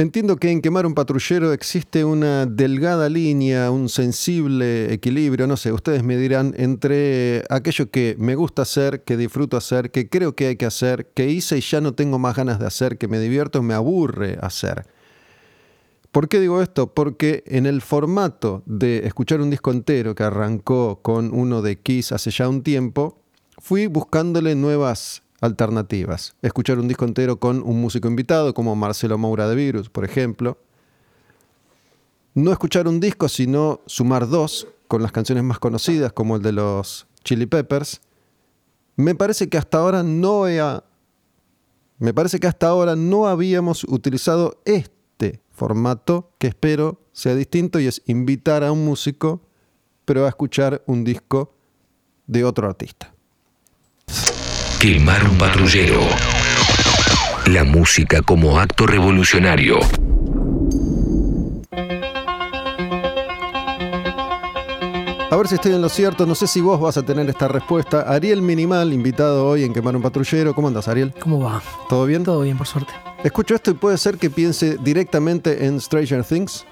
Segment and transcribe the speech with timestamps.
[0.00, 5.72] Entiendo que en quemar un patrullero existe una delgada línea, un sensible equilibrio, no sé,
[5.72, 10.46] ustedes me dirán, entre aquello que me gusta hacer, que disfruto hacer, que creo que
[10.46, 13.20] hay que hacer, que hice y ya no tengo más ganas de hacer, que me
[13.20, 14.86] divierto, me aburre hacer.
[16.10, 16.94] ¿Por qué digo esto?
[16.94, 22.12] Porque en el formato de escuchar un disco entero que arrancó con uno de Kiss
[22.12, 23.20] hace ya un tiempo,
[23.58, 26.34] fui buscándole nuevas alternativas.
[26.42, 30.58] Escuchar un disco entero con un músico invitado, como Marcelo Moura de Virus, por ejemplo.
[32.34, 36.52] No escuchar un disco, sino sumar dos con las canciones más conocidas, como el de
[36.52, 38.00] los Chili Peppers.
[38.96, 40.46] Me parece que hasta ahora no
[41.98, 47.86] me parece que hasta ahora no habíamos utilizado este formato que espero sea distinto y
[47.86, 49.42] es invitar a un músico,
[50.06, 51.52] pero a escuchar un disco
[52.26, 53.12] de otro artista.
[54.80, 56.00] Quemar un patrullero.
[57.48, 59.78] La música como acto revolucionario.
[65.30, 67.46] A ver si estoy en lo cierto, no sé si vos vas a tener esta
[67.46, 68.10] respuesta.
[68.10, 70.54] Ariel Minimal, invitado hoy en Quemar un Patrullero.
[70.54, 71.12] ¿Cómo andas, Ariel?
[71.20, 71.62] ¿Cómo va?
[71.90, 72.24] ¿Todo bien?
[72.24, 72.94] Todo bien, por suerte.
[73.22, 76.64] Escucho esto y puede ser que piense directamente en Stranger Things.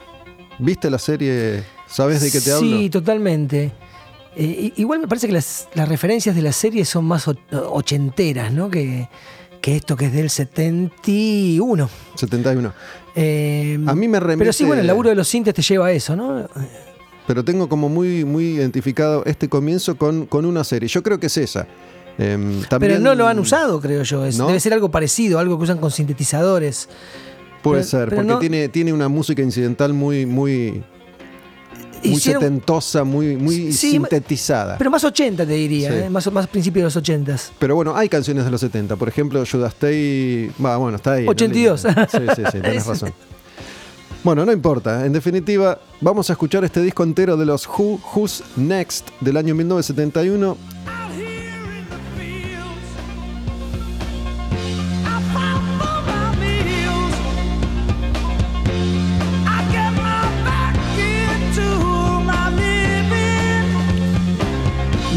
[0.59, 1.63] ¿Viste la serie?
[1.87, 2.79] ¿Sabes de qué te hablo?
[2.79, 3.71] Sí, totalmente.
[4.37, 8.71] Eh, igual me parece que las, referencias de la serie son más ochenteras, ¿no?
[8.71, 9.09] Que,
[9.63, 11.91] esto que es del 71.
[12.15, 12.73] 71.
[13.15, 14.39] Eh, a mí me remite...
[14.39, 16.49] Pero sí, bueno, el laburo de los sintes te lleva a eso, ¿no?
[17.27, 20.89] Pero tengo como muy, muy identificado este comienzo con, con una serie.
[20.89, 21.67] Yo creo que es esa.
[22.19, 24.23] Em, pero no lo han usado, creo yo.
[24.23, 26.89] Debe ser algo parecido, algo que usan con sintetizadores.
[27.63, 30.83] Puede ser, porque tiene, tiene una música incidental muy, muy,
[32.05, 34.79] muy setentosa, muy, muy sintetizada.
[34.79, 36.11] Pero más 80 te diría, ¿eh?
[36.11, 37.37] más, más principios de los 80.
[37.59, 38.97] Pero bueno, hay canciones de los 70.
[38.97, 40.51] Por ejemplo, Judas Stay.
[40.59, 41.27] bueno, está ahí.
[41.27, 41.81] 82.
[41.81, 41.89] Sí,
[42.37, 43.13] sí, sí, tenés razón.
[44.25, 45.07] Bueno, no importa.
[45.07, 49.55] En definitiva, vamos a escuchar este disco entero de los Who, Who's Next del año
[49.55, 50.57] 1971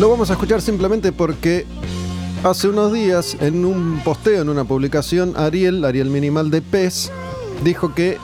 [0.01, 1.67] Lo vamos a escuchar simplemente porque
[2.43, 7.11] hace unos días en un posteo, en una publicación, Ariel, Ariel Minimal de PES,
[7.63, 8.17] dijo que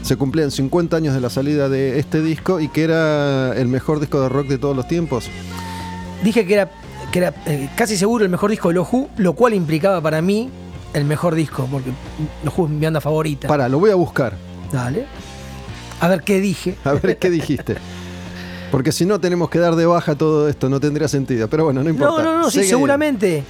[0.00, 4.00] se cumplían 50 años de la salida de este disco y que era el mejor
[4.00, 5.28] disco de rock de todos los tiempos.
[6.24, 6.70] Dije que era,
[7.12, 10.22] que era eh, casi seguro el mejor disco de los Who, lo cual implicaba para
[10.22, 10.48] mí
[10.94, 11.90] el mejor disco, porque
[12.42, 13.48] los Who es mi banda favorita.
[13.48, 14.32] Para, lo voy a buscar.
[14.72, 15.04] Dale.
[16.00, 16.78] A ver qué dije.
[16.84, 17.76] A ver qué dijiste.
[18.70, 21.48] Porque si no tenemos que dar de baja todo esto, no tendría sentido.
[21.48, 22.22] Pero bueno, no importa.
[22.22, 23.44] No, no, no, sí, seguramente.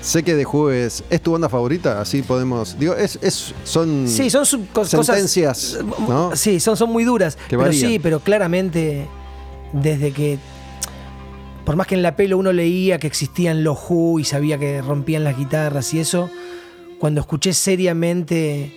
[0.00, 2.76] Sé que de jueves es, tu banda favorita, así podemos.
[2.76, 4.08] Digo, es, es son.
[4.08, 4.44] Sí, son
[4.84, 5.78] sentencias.
[6.08, 6.34] ¿no?
[6.34, 7.38] Sí, son, son muy duras.
[7.48, 9.06] pero sí, pero claramente,
[9.72, 10.38] desde que.
[11.64, 14.82] Por más que en la pelo uno leía que existían los Who y sabía que
[14.82, 16.28] rompían las guitarras y eso,
[16.98, 18.76] cuando escuché seriamente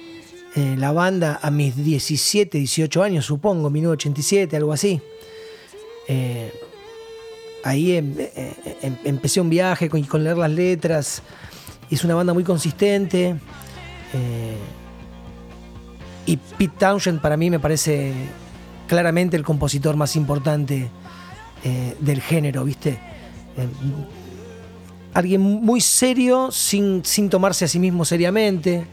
[0.55, 5.01] eh, la banda a mis 17, 18 años, supongo, 1987, algo así
[6.07, 6.53] eh,
[7.63, 11.21] ahí em, eh, em, empecé un viaje con, leer las letras.
[11.89, 13.35] Es una banda muy consistente.
[14.13, 14.57] Eh,
[16.27, 18.13] y Pete Townshend para mí me parece
[18.87, 20.89] claramente el compositor más importante
[21.99, 22.99] del género, ¿viste?
[23.57, 23.69] Em,
[25.15, 28.85] alguien muy serio, sin, tomarse a sí mismo seriamente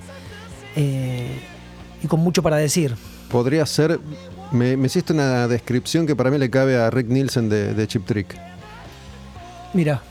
[0.75, 2.95] y con mucho para decir.
[3.29, 4.01] Podría ser
[4.53, 8.37] me, hiciste una descripción que para mí le cabe a Rick Nielsen de, Chip Trick.
[9.75, 10.03] Mira.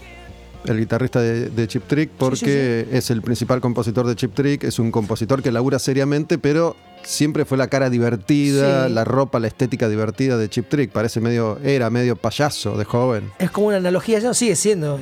[0.66, 4.92] El guitarrista de, Chip Trick, porque es el principal compositor de Chip Trick, es un
[4.92, 10.38] compositor que labura seriamente, pero siempre fue la cara divertida, la ropa, la estética divertida
[10.38, 10.92] de Chip Trick.
[10.92, 13.32] Parece medio, era medio payaso de joven.
[13.40, 15.00] Es como una analogía, no, sigue siendo.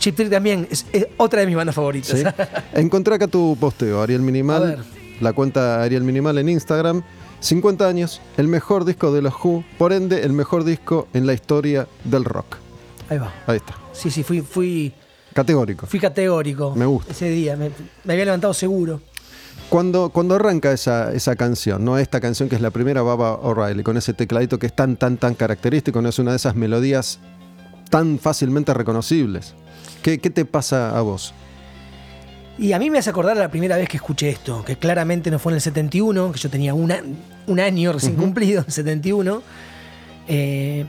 [0.00, 0.84] Chip Trick también es,
[1.16, 2.34] otra de mis bandas favoritas.
[2.74, 4.84] Encontré acá tu posteo, Ariel Minimal.
[5.20, 7.02] La cuenta Ariel Minimal en Instagram.
[7.40, 11.34] 50 años, el mejor disco de los Who, por ende, el mejor disco en la
[11.34, 12.56] historia del rock.
[13.08, 13.32] Ahí va.
[13.46, 13.76] Ahí está.
[13.92, 14.40] Sí, sí, fui.
[14.40, 14.92] fui
[15.32, 15.86] categórico.
[15.86, 16.74] Fui categórico.
[16.74, 17.12] Me gusta.
[17.12, 17.70] Ese día, me,
[18.04, 19.00] había levantado seguro.
[19.68, 21.98] Cuando, cuando arranca esa, esa canción, ¿no?
[21.98, 25.16] Esta canción que es la primera, Baba O'Reilly, con ese tecladito que es tan, tan,
[25.16, 27.20] tan característico, no es una de esas melodías
[27.90, 29.54] tan fácilmente reconocibles.
[30.02, 31.34] ¿Qué, qué te pasa a vos?
[32.58, 35.38] Y a mí me hace acordar la primera vez que escuché esto, que claramente no
[35.38, 36.90] fue en el 71, que yo tenía un
[37.60, 39.42] año recién cumplido, en el 71.
[40.26, 40.84] Eh,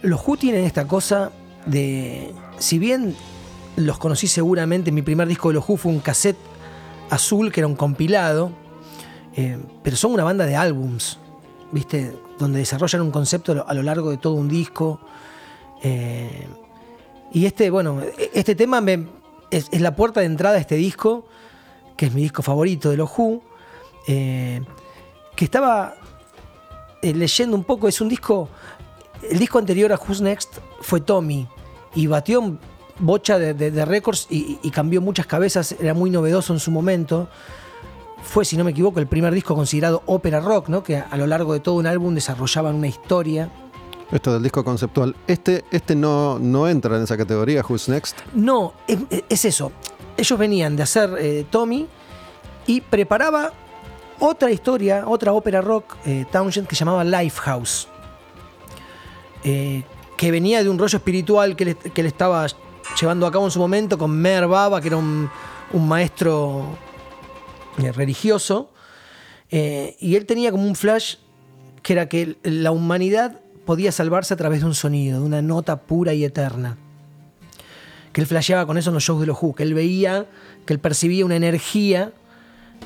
[0.00, 1.30] los Who tienen esta cosa
[1.66, 2.32] de.
[2.58, 3.14] Si bien
[3.76, 6.38] los conocí seguramente, mi primer disco de los Who fue un cassette
[7.10, 8.52] azul, que era un compilado.
[9.36, 11.18] Eh, pero son una banda de álbums,
[11.70, 12.12] ¿viste?
[12.38, 15.00] Donde desarrollan un concepto a lo largo de todo un disco.
[15.82, 16.46] Eh,
[17.30, 18.00] y este, bueno,
[18.32, 18.80] este tema
[19.56, 21.26] es, la puerta de entrada a este disco,
[21.96, 23.42] que es mi disco favorito de los Who,
[24.06, 24.62] eh,
[25.36, 25.94] que estaba
[27.02, 28.48] leyendo un poco, es un disco,
[29.28, 31.46] el disco anterior a Who's Next fue Tommy,
[31.94, 32.58] y batió
[32.98, 37.28] bocha de, récords y, y, cambió muchas cabezas, era muy novedoso en su momento
[38.24, 40.82] fue, si no me equivoco, el primer disco considerado ópera rock, ¿no?
[40.82, 43.50] que a lo largo de todo un álbum desarrollaban una historia.
[44.10, 45.14] Esto del disco conceptual.
[45.26, 48.18] Este, este no, no entra en esa categoría, Who's Next?
[48.34, 49.72] No, es, eso.
[50.16, 51.88] Ellos venían de hacer eh, Tommy
[52.66, 53.52] y preparaba
[54.20, 57.88] otra historia, otra ópera rock, eh, Townshend, que llamaba Lifehouse.
[59.42, 59.82] Eh,
[60.16, 62.46] que venía de un rollo espiritual que le, estaba
[62.98, 65.28] llevando a cabo en su momento con Mer Baba, que era un,
[65.72, 66.64] un maestro
[67.82, 68.70] eh, religioso,
[69.50, 71.16] eh, y él tenía como un flash
[71.82, 75.76] que era que la humanidad podía salvarse a través de un sonido, de una nota
[75.76, 76.76] pura y eterna.
[78.12, 80.26] Que él flasheaba con eso en los shows de los Who, que él veía,
[80.66, 82.12] que él percibía una energía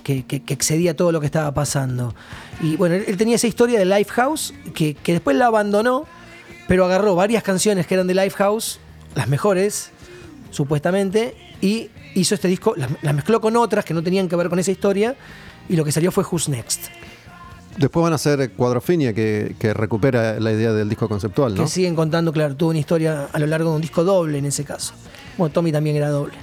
[0.02, 2.14] que, excedía todo lo que estaba pasando.
[2.60, 6.06] Y bueno, él, tenía esa historia de Lifehouse, que, que después la abandonó,
[6.66, 8.78] pero agarró varias canciones que eran de Lifehouse,
[9.14, 9.90] las mejores,
[10.50, 14.58] supuestamente, y hizo este disco, las, mezcló con otras que no tenían que ver con
[14.58, 15.16] esa historia
[15.68, 16.86] y lo que salió fue Who's Next.
[17.78, 21.62] Después van a ser Cuadrofinia, que, que, recupera la idea del disco conceptual, ¿no?
[21.62, 24.46] Que siguen contando, claro, tuvo una historia a lo largo de un disco doble en
[24.46, 24.94] ese caso.
[25.36, 26.34] Bueno, Tommy también era doble.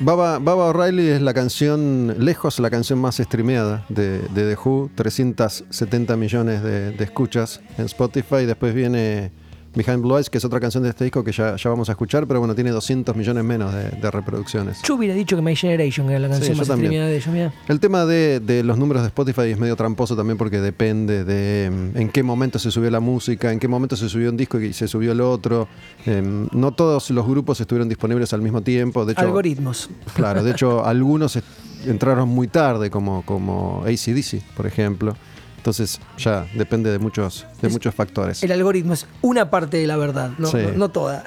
[0.00, 6.16] Baba, Baba O'Reilly es la canción, lejos la canción más streameada de, The Who, 370
[6.16, 8.44] millones de, de escuchas en Spotify.
[8.44, 9.30] Después viene
[9.74, 11.92] Behind Blue Eyes, que es otra canción de este disco que ya, ya vamos a
[11.92, 14.82] escuchar, pero bueno, tiene 200 millones menos de, reproducciones.
[14.82, 18.04] Yo hubiera dicho que My Generation era la canción más streameada de ellos, El tema
[18.04, 22.22] de, los números de Spotify es medio tramposo también porque depende de mm, en qué
[22.22, 25.12] momento se subió la música, en qué momento se subió un disco y se subió
[25.12, 25.68] el otro.
[26.06, 29.04] Em, no todos los grupos estuvieron disponibles al mismo tiempo.
[29.04, 29.90] De hecho, Algoritmos.
[30.14, 31.38] Claro, de hecho, algunos
[31.86, 35.16] entraron muy tarde, como, como ACDC, por ejemplo.
[35.64, 38.42] Entonces ya depende de muchos, de muchos factores.
[38.42, 41.24] El algoritmo es una parte de la verdad, no, toda.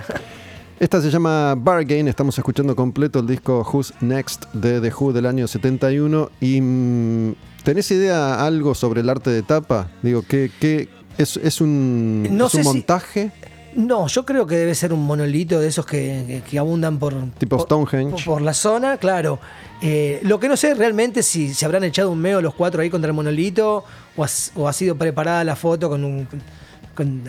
[0.80, 5.26] Esta se llama Bargain, estamos escuchando completo el disco Who's Next de The Who del
[5.26, 9.90] año 71 y mm, ¿tenés idea algo sobre el arte de tapa?
[10.04, 10.88] Digo, ¿qué, qué
[11.18, 13.32] es, un, un montaje?
[13.78, 17.14] No, yo creo que debe ser un monolito de esos que, abundan por.
[17.38, 18.26] Tipo Stonehenge.
[18.26, 19.40] Por, la zona, claro.
[19.84, 22.90] Eh, lo que no sé realmente si se habrán echado un meo los cuatro ahí
[22.90, 23.84] contra el monolito
[24.16, 26.28] o, ha sido preparada la foto con un.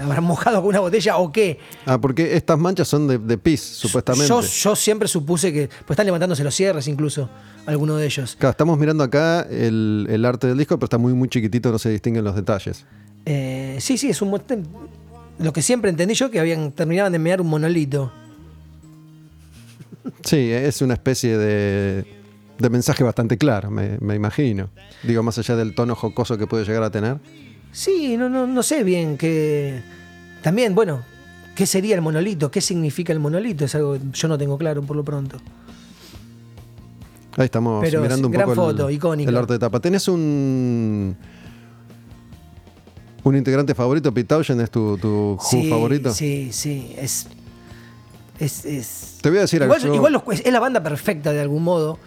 [0.00, 1.58] habrán mojado con una botella o qué.
[1.84, 4.26] Ah, porque estas manchas son de, pis, supuestamente.
[4.26, 5.68] Yo, siempre supuse que.
[5.68, 7.28] Pues están levantándose los cierres incluso,
[7.66, 8.36] algunos de ellos.
[8.38, 11.90] Claro, estamos mirando acá el, arte del disco, pero está muy, muy chiquitito, no se
[11.90, 12.86] distinguen los detalles.
[13.26, 14.30] Eh, sí, sí, es un
[15.38, 18.12] lo que siempre entendí yo que habían terminaban de mear un monolito.
[20.24, 22.04] Sí, es una especie de,
[22.58, 24.68] de mensaje bastante claro, me, imagino.
[25.02, 27.18] Digo, más allá del tono jocoso que puede llegar a tener.
[27.72, 29.82] Sí, no, no, no sé bien qué.
[30.42, 31.02] También, bueno,
[31.54, 32.50] ¿qué sería el monolito?
[32.50, 33.64] ¿Qué significa el monolito?
[33.64, 35.38] Es algo que yo no tengo claro por lo pronto.
[37.36, 39.78] Ahí estamos mirando un poco foto, el, el arte de tapa.
[39.78, 41.16] ¿Tenés un
[43.24, 45.38] un integrante favorito, Pete Townshend es tu, tu
[45.68, 46.12] favorito.
[46.12, 47.26] Sí, sí, es,
[48.38, 49.94] es, Te voy a decir igual, algo.
[49.94, 51.98] Igual es la banda perfecta de algún modo,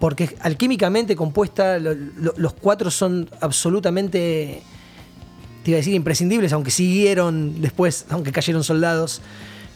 [0.00, 4.62] porque alquímicamente compuesta, los cuatro son absolutamente,
[5.62, 9.20] te iba a decir, imprescindibles, aunque siguieron después, aunque cayeron soldados.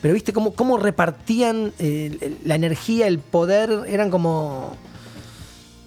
[0.00, 4.76] Pero viste cómo, cómo repartían eh, la energía, el poder, eran como.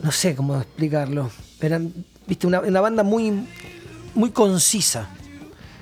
[0.03, 1.29] No sé cómo explicarlo.
[1.61, 1.93] Eran,
[2.27, 3.45] viste, una, una banda muy,
[4.15, 5.09] muy concisa.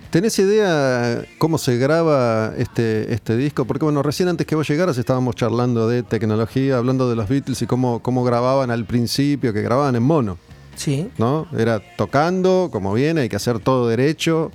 [0.10, 3.66] ¿Tenés idea cómo se graba este, este disco?
[3.66, 7.62] Porque bueno, recién antes que vos llegaras estábamos charlando de tecnología, hablando de los Beatles
[7.62, 10.40] y cómo, cómo grababan al principio, que grababan en mono.
[10.76, 11.12] Sí.
[11.20, 11.48] ¿No?
[11.56, 14.52] Era tocando, como viene, hay que hacer todo derecho.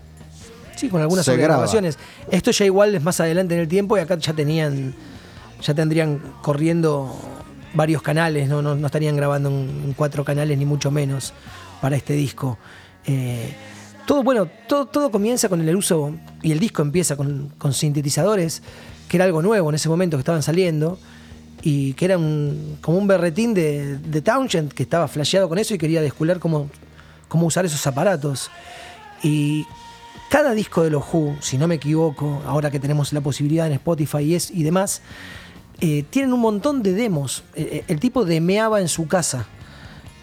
[0.74, 1.98] Sí, con algunas grabaciones.
[2.32, 4.92] Esto ya igual es más adelante en el tiempo y acá ya tenían,
[5.62, 7.14] ya tendrían corriendo
[7.74, 11.32] varios canales, no, no, estarían grabando en cuatro canales ni mucho menos
[11.80, 12.58] para este disco.
[13.06, 13.52] Eh,
[14.06, 18.62] todo, bueno, todo, todo, comienza con el uso, y el disco empieza con, sintetizadores,
[19.08, 20.98] que era algo nuevo en ese momento que estaban saliendo,
[21.62, 26.02] y que era como un berretín de, Townshend que estaba flasheado con eso y quería
[26.02, 26.68] descubrir cómo,
[27.28, 28.50] cómo usar esos aparatos.
[29.22, 29.64] Y
[30.28, 33.72] cada disco de los Who, si no me equivoco, ahora que tenemos la posibilidad en
[33.74, 35.00] Spotify y demás,
[35.80, 37.44] eh, tienen un montón de demos.
[37.54, 39.46] Eh, el tipo demeaba en su casa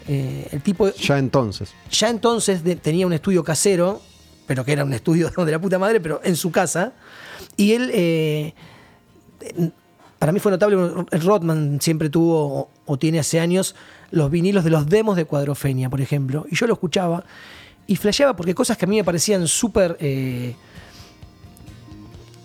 [0.08, 0.92] Eh, el tipo.
[0.92, 1.72] Ya entonces.
[1.90, 4.00] Ya entonces tenía un estudio casero,
[4.46, 6.92] pero que era un estudio de la puta madre, pero en su casa.
[7.56, 7.90] Y él.
[7.92, 8.54] Eh,
[10.18, 10.76] para mí fue notable,
[11.10, 13.74] Rodman siempre tuvo o, tiene hace años
[14.12, 16.46] los vinilos de los demos de Cuadrofenia, por ejemplo.
[16.48, 17.24] Y yo lo escuchaba
[17.88, 20.54] y flasheaba porque cosas que a mí me parecían súper eh,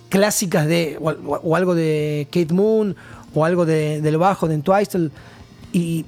[0.10, 2.96] clásicas de, o, algo de Kate Moon,
[3.36, 5.12] o algo de, del bajo de Entwistle,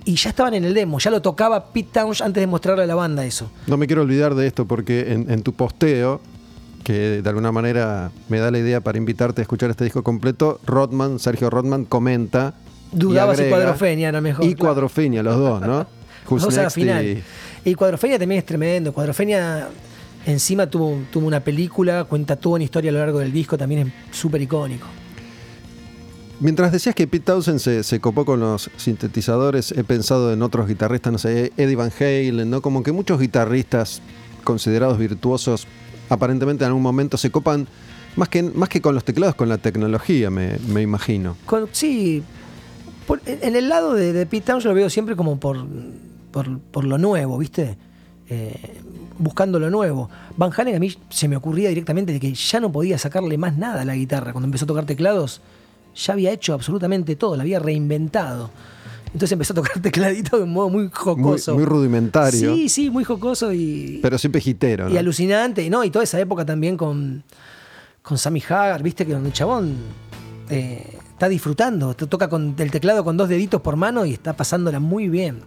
[0.06, 2.88] y, ya estaban en el demo, ya lo tocaba Pete Townshend antes de mostrarle a
[2.88, 3.52] la banda eso.
[3.68, 6.22] No me quiero olvidar de esto porque en tu posteo
[6.84, 10.60] que de alguna manera me da la idea para invitarte a escuchar este disco completo,
[10.66, 12.56] Rodman, Sergio Rodman, comenta.
[12.92, 14.46] Dudaba si Cuadrofenia era mejor.
[14.46, 15.86] Y Cuadrofenia, los dos, ¿no?
[16.30, 17.24] Los a la final.
[17.64, 17.76] Y...
[17.76, 18.94] Cuadrofenia también es tremendo.
[18.94, 19.68] Cuadrofenia
[20.26, 23.94] encima tuvo, tuvo una película, cuenta toda una historia a lo largo del disco, también
[24.12, 24.86] es súper icónico.
[26.40, 30.68] Mientras decías que Pete Townsend se, se, copó con los sintetizadores, he pensado en otros
[30.68, 32.62] guitarristas, no sé, Eddie Van Halen, ¿no?
[32.62, 34.02] Como que muchos guitarristas
[34.44, 35.68] considerados virtuosos
[36.10, 37.68] aparentemente en algún momento se copan
[38.16, 41.38] más que, más que con los teclados, con la tecnología, me, imagino.
[41.72, 42.24] sí,
[43.26, 45.66] en el lado de, de Pete Town yo lo veo siempre como por,
[46.32, 47.78] por, lo nuevo, ¿viste?
[48.30, 48.78] Eh,
[49.18, 50.10] buscando lo nuevo.
[50.38, 53.58] Van Halen a mí se me ocurría directamente de que ya no podía sacarle más
[53.58, 54.32] nada a la guitarra.
[54.32, 55.42] Cuando empezó a tocar teclados,
[55.96, 58.50] ya había hecho absolutamente todo, la había reinventado.
[59.14, 61.56] Entonces empezó a tocar tecladito de un modo muy jocoso.
[61.56, 62.54] Muy, rudimentario.
[62.54, 64.00] Sí, sí, muy jocoso y.
[64.02, 64.86] Pero siempre gitero.
[64.88, 64.94] ¿no?
[64.94, 65.68] Y alucinante.
[65.70, 65.84] ¿no?
[65.84, 67.24] Y toda esa época también con,
[68.02, 69.78] con Sammy Hagar, viste que el chabón
[70.50, 71.96] eh, está disfrutando.
[71.96, 75.40] Toca con el teclado con dos deditos por mano y está pasándola muy bien.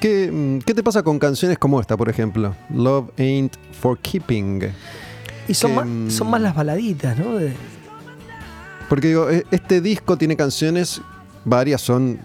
[0.00, 2.54] ¿Qué, mm, ¿Qué, te pasa con canciones como esta, por ejemplo?
[2.74, 4.72] Love Ain't for Keeping.
[5.48, 7.38] Y son, más, mm, son más las baladitas, ¿no?
[8.88, 11.00] Porque digo, e, este disco tiene canciones,
[11.44, 12.18] varias son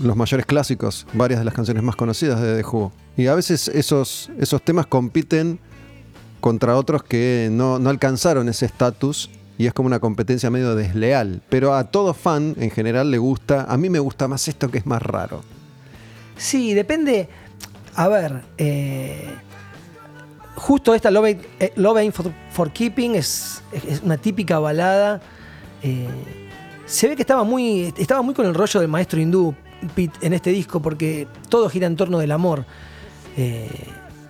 [0.00, 2.92] los mayores clásicos, varias de las canciones más conocidas de The Who.
[3.16, 5.60] Y a veces esos, esos temas compiten
[6.40, 11.42] contra otros que no, alcanzaron ese estatus y es como una competencia medio desleal.
[11.48, 14.78] Pero a todo fan en general le gusta, a mí me gusta más esto que
[14.78, 15.42] es más raro.
[16.36, 17.28] Sí, depende.
[17.94, 19.28] A ver, eh,
[20.54, 21.36] justo esta Love
[21.96, 22.14] Ain't,
[22.50, 23.62] for, Keeping es,
[24.02, 25.20] una típica balada.
[25.82, 26.08] Eh,
[26.86, 29.54] se ve que estaba muy, estaba muy con el rollo del maestro hindú,
[29.96, 32.64] en este disco porque todo gira en torno del amor.
[33.36, 33.68] Eh,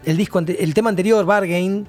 [0.04, 1.86] el, disco, el tema anterior, Bargain,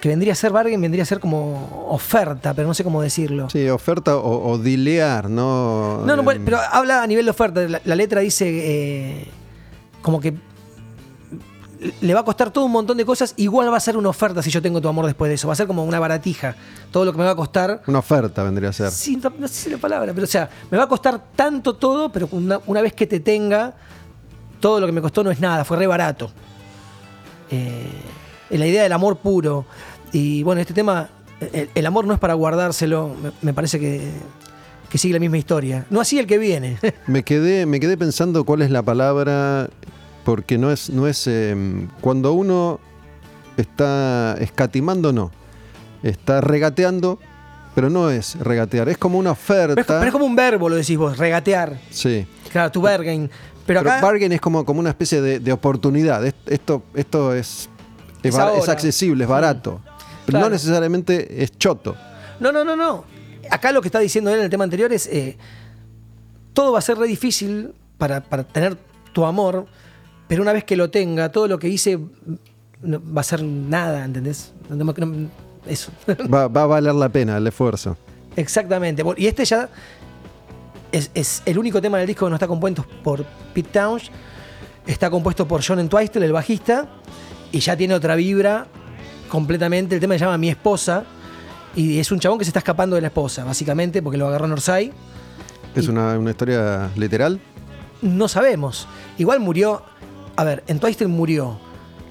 [0.00, 3.48] que vendría a ser Bargain, vendría a ser como oferta, pero no sé cómo decirlo.
[3.50, 6.04] Sí, oferta o, dilear, ¿no?
[6.04, 7.66] No, no, pero habla a nivel de oferta.
[7.84, 9.28] La, letra dice eh,
[10.02, 10.34] como que
[12.00, 14.42] le va a costar todo un montón de cosas, igual va a ser una oferta
[14.42, 15.46] si yo tengo tu amor después de eso.
[15.46, 16.56] Va a ser como una baratija.
[16.90, 17.82] Todo lo que me va a costar.
[17.86, 18.90] Una oferta vendría a ser.
[18.90, 22.10] Sí, no, sé si la palabra, pero o sea, me va a costar tanto todo,
[22.10, 23.74] pero una, vez que te tenga,
[24.60, 26.30] todo lo que me costó no es nada, fue re barato.
[27.50, 27.90] Eh,
[28.50, 29.66] la idea del amor puro.
[30.12, 31.08] Y bueno, este tema,
[31.74, 34.10] el, amor no es para guardárselo, me, parece que,
[34.88, 35.86] que sigue la misma historia.
[35.90, 36.78] No así el que viene.
[37.06, 39.70] me, quedé, me quedé pensando cuál es la palabra
[40.28, 42.80] porque no es, no es em, cuando uno
[43.56, 45.30] está escatimando, no.
[46.02, 47.18] Está regateando,
[47.74, 49.74] pero no es regatear, es como una oferta.
[49.74, 51.78] Pero es, como un verbo, lo decís vos, regatear.
[51.88, 52.26] Sí.
[52.52, 53.30] Claro, tu bargain.
[53.64, 56.22] Pero, acá, bargain es como, como una especie de, oportunidad.
[56.44, 57.70] Esto, esto es,
[58.22, 59.80] es, accesible, es barato.
[60.26, 61.96] Pero no necesariamente es choto.
[62.38, 63.06] No, no, no, no.
[63.50, 65.06] Acá lo que está diciendo él en el tema anterior es.
[65.06, 65.38] Eh,
[66.52, 68.76] todo va a ser re difícil para, para tener
[69.14, 69.66] tu amor
[70.28, 74.52] pero una vez que lo tenga, todo lo que hice va a ser nada, ¿entendés?
[75.66, 75.90] eso.
[76.32, 77.96] Va, a valer la pena el esfuerzo.
[78.36, 79.02] Exactamente.
[79.16, 79.68] Y este ya
[80.92, 84.16] es, el único tema del disco que no está compuesto por Pete Townshend.
[84.86, 86.88] Está compuesto por John Entwistle, el bajista,
[87.52, 88.66] y ya tiene otra vibra
[89.28, 89.94] completamente.
[89.94, 91.04] El tema se llama Mi Esposa,
[91.74, 94.46] y es un chabón que se está escapando de la esposa, básicamente, porque lo agarró
[94.46, 94.92] en Orsay.
[95.74, 97.38] ¿Es una, una historia literal?
[98.00, 98.88] No sabemos.
[99.18, 99.82] Igual murió
[100.38, 101.58] a ver, en Twister murió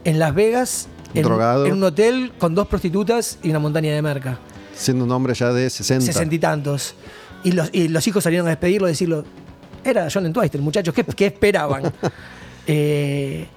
[0.04, 4.38] en Las Vegas, en, un hotel con dos prostitutas y una montaña de merca.
[4.76, 6.08] Siendo un hombre ya de 60.
[6.08, 6.94] 60 y tantos.
[7.46, 9.24] Y los, hijos salieron a despedirlo, a decirlo,
[9.82, 11.84] era John Twister, muchachos, ¿qué, qué esperaban?
[12.68, 13.48] eh,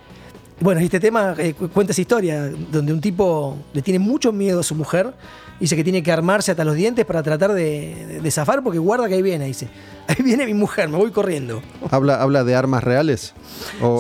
[0.61, 4.63] bueno, este tema eh, cuenta esa historia, donde un tipo le tiene mucho miedo a
[4.63, 5.13] su mujer,
[5.61, 9.15] dice que tiene que armarse hasta los dientes para tratar de, zafar, porque guarda que
[9.15, 9.69] ahí viene, dice.
[10.11, 11.63] Ahí viene mi mujer, me voy corriendo.
[11.89, 13.33] ¿Habla, habla de armas reales?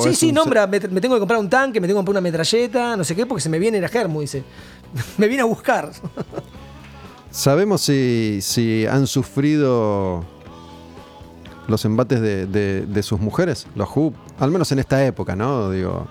[0.02, 2.96] sí, sí, nombra, me, tengo que comprar un tanque, me tengo que comprar una metralleta,
[2.96, 4.42] no sé qué, porque se me viene el germo, dice.
[5.18, 5.92] me viene a buscar.
[7.30, 10.24] ¿Sabemos si, si han sufrido
[11.70, 15.70] los embates de, sus mujeres, los Who, al menos en esta época, ¿no?
[15.70, 16.08] Digo,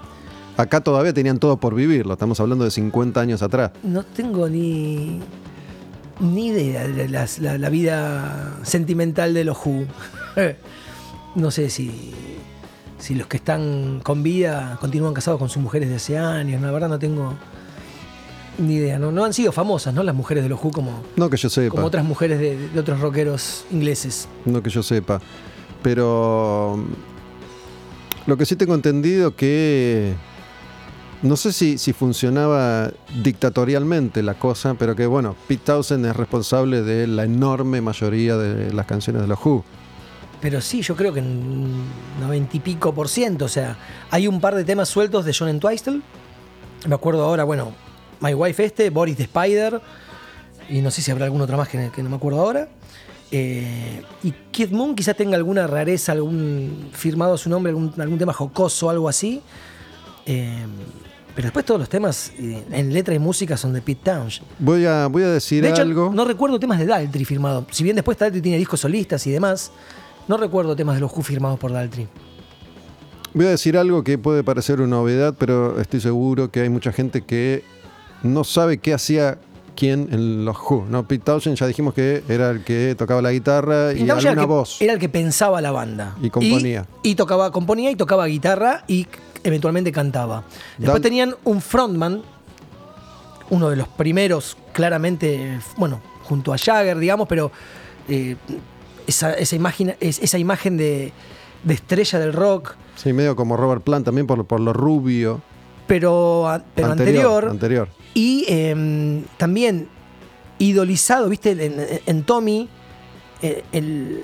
[0.60, 3.72] acá todavía tenían todo por vivirlo, estamos hablando de 50 años atrás.
[3.82, 5.22] No tengo ni,
[6.20, 9.86] ni idea de la, vida sentimental de los Who.
[11.36, 12.13] no sé si,
[12.98, 16.72] si los que están con vida continúan casados con sus mujeres de hace años, la
[16.72, 17.36] verdad no tengo
[18.58, 20.04] ni idea, no, no han sido famosas, ¿no?
[20.04, 21.70] Las mujeres de los Who como, no que yo sepa.
[21.70, 24.28] como otras mujeres de, otros rockeros ingleses.
[24.44, 25.22] No que yo sepa.
[25.82, 26.84] Pero
[28.25, 30.16] lo que sí tengo entendido que
[31.22, 37.08] no sé si, funcionaba dictatorialmente la cosa, pero que bueno, Pete Townsend es responsable de
[37.08, 39.64] la enorme mayoría de las canciones de los Who.
[40.40, 41.84] Pero sí, yo creo que en
[42.22, 43.46] noventa y pico por ciento.
[43.46, 43.78] O sea,
[44.10, 46.02] hay un par de temas sueltos de John Entwistle.
[46.88, 47.74] Me acuerdo ahora, bueno,
[48.22, 49.82] My Wife este, Boris the Spider,
[50.70, 52.70] y no sé si habrá algún otro más que, no me acuerdo ahora.
[53.32, 58.90] Eh, y Kid Moon quizá tenga alguna rareza, algún firmado su nombre, algún, tema jocoso,
[58.90, 59.42] algo así.
[60.26, 60.66] Eh,
[61.39, 64.46] pero después todos los temas eh, en letra y música son de Pete Townshend.
[64.60, 66.12] Voy a, voy a decir de hecho, algo.
[66.13, 67.65] No recuerdo temas de Daltrey firmado.
[67.72, 69.72] Si bien después Daltrey tiene discos solistas y demás,
[70.27, 72.10] no recuerdo temas de los Who firmados por Daltrey.
[73.34, 76.91] Voy a decir algo que puede parecer una novedad, pero estoy seguro que hay mucha
[76.91, 77.63] gente que
[78.22, 79.38] no sabe qué hacía
[79.77, 80.88] quién en los Who.
[80.89, 81.08] ¿no?
[81.08, 84.81] Pete Townshend ya dijimos que era el que tocaba la guitarra y alguna voz.
[84.81, 86.17] Era el que pensaba la banda.
[86.22, 86.86] Y componía.
[87.01, 89.08] Y, tocaba, componía y tocaba guitarra y
[89.43, 90.43] eventualmente cantaba.
[90.77, 92.22] Después tenían un frontman,
[93.50, 97.51] uno de los primeros, claramente, bueno, junto a Jagger, digamos, pero
[98.08, 98.36] eh,
[99.08, 101.12] esa, imagen, esa imagen de,
[101.67, 102.75] estrella del rock.
[102.96, 105.41] Sí, medio como Robert Plant también por, por lo rubio.
[105.88, 107.89] Pero, pero anterior, anterior.
[108.13, 109.88] Y em, también
[110.60, 112.69] idolizado, viste, en, Tommy,
[113.41, 114.24] eh, el,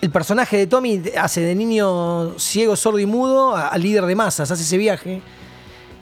[0.00, 4.50] el, personaje de Tommy hace de niño ciego, sordo y mudo a, líder de masas,
[4.50, 5.22] hace ese viaje.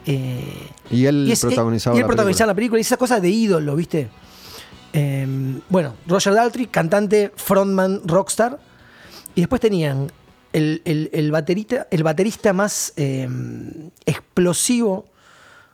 [0.07, 2.79] Eh, y él protagonizaba, y él protagonizaba la película.
[2.79, 4.09] Y esa cosa de ídolo, viste.
[4.93, 8.59] Em, bueno, Roger Daltrey, cantante, frontman, rockstar.
[9.35, 10.11] Y después tenían
[10.53, 15.05] el, baterista, el baterista más em, explosivo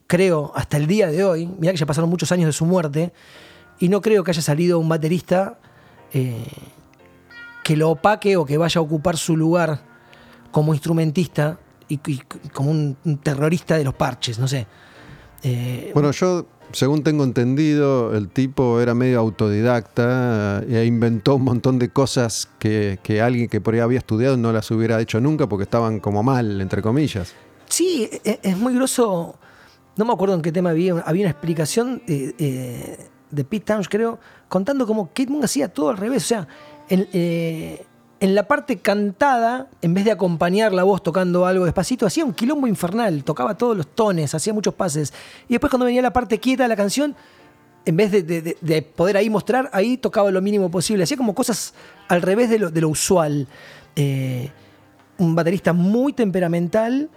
[0.06, 3.12] creo, hasta el día de hoy, mira que ya pasaron muchos años de su muerte,
[3.78, 5.58] y no creo que haya salido un baterista
[6.12, 6.44] eh,
[7.64, 9.80] que lo opaque o que vaya a ocupar su lugar
[10.52, 11.98] como instrumentista y,
[12.52, 14.66] como un, terrorista de los parches, no sé.
[15.42, 21.78] Eh, bueno, yo, según tengo entendido, el tipo era medio autodidacta e inventó un montón
[21.78, 25.48] de cosas que, que alguien que por ahí había estudiado no las hubiera hecho nunca
[25.48, 27.34] porque estaban como mal, entre comillas.
[27.68, 29.38] Sí, e, es muy groso
[29.96, 33.88] no me acuerdo en qué tema había, había una explicación de, eh, de Pete Towns,
[33.88, 36.24] creo, contando cómo Kate Moon hacía todo al revés.
[36.24, 36.48] O sea,
[36.88, 37.84] eh,
[38.20, 42.32] en, la parte cantada, en vez de acompañar la voz tocando algo despacito, hacía un
[42.32, 45.12] quilombo infernal, tocaba todos los tones, hacía muchos pases.
[45.48, 47.14] Y después cuando venía la parte quieta de la canción,
[47.86, 51.04] en vez de, poder ahí mostrar, ahí tocaba lo mínimo posible.
[51.04, 51.74] Hacía como cosas
[52.08, 53.46] al revés de lo, usual.
[53.94, 54.50] Eh,
[55.18, 57.10] un baterista muy temperamental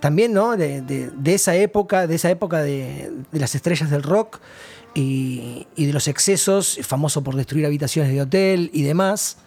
[0.00, 0.56] también, ¿no?
[0.56, 4.40] De, esa época, de esa época de, las estrellas del rock
[4.94, 9.38] y, de los excesos, famoso por destruir habitaciones de hotel y demás.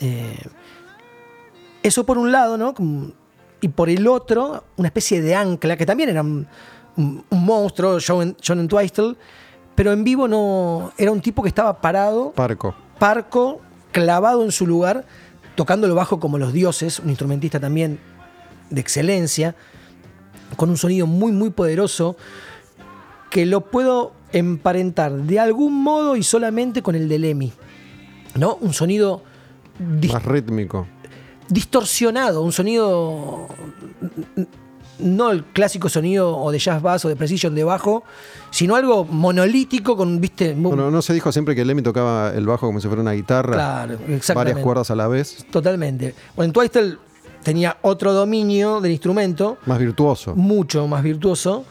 [0.00, 0.38] Eh,
[1.82, 2.74] eso por un lado, ¿no?
[3.60, 6.46] Y por el otro, una especie de ancla, que también era un,
[7.30, 9.16] monstruo, John, John Entwistle,
[9.74, 10.92] pero en vivo no.
[10.98, 12.32] Era un tipo que estaba parado.
[12.32, 12.74] Parco.
[12.98, 13.60] Parco,
[13.92, 15.04] clavado en su lugar,
[15.54, 18.00] tocando lo bajo como los dioses, un instrumentista también
[18.70, 19.54] de excelencia
[20.56, 22.16] con un sonido muy, muy poderoso
[23.30, 27.52] que lo puedo emparentar de algún modo y solamente con el de Lemmy.
[28.34, 28.56] ¿No?
[28.60, 29.22] Un sonido.
[30.12, 30.86] Más rítmico.
[31.48, 33.48] Distorsionado, un sonido.
[34.98, 38.02] No el clásico sonido o de jazz bass o de precision de bajo,
[38.50, 40.54] sino algo monolítico con, viste.
[40.54, 43.54] Bueno, no se dijo siempre que Lemmy tocaba el bajo como si fuera una guitarra.
[43.54, 44.34] Claro, exactamente.
[44.34, 45.46] Varias cuerdas a la vez.
[45.50, 46.14] Totalmente.
[46.34, 46.96] Bueno, en Twistle
[47.44, 49.58] tenía otro dominio del instrumento.
[49.66, 50.34] Más virtuoso.
[50.34, 51.64] Mucho más virtuoso.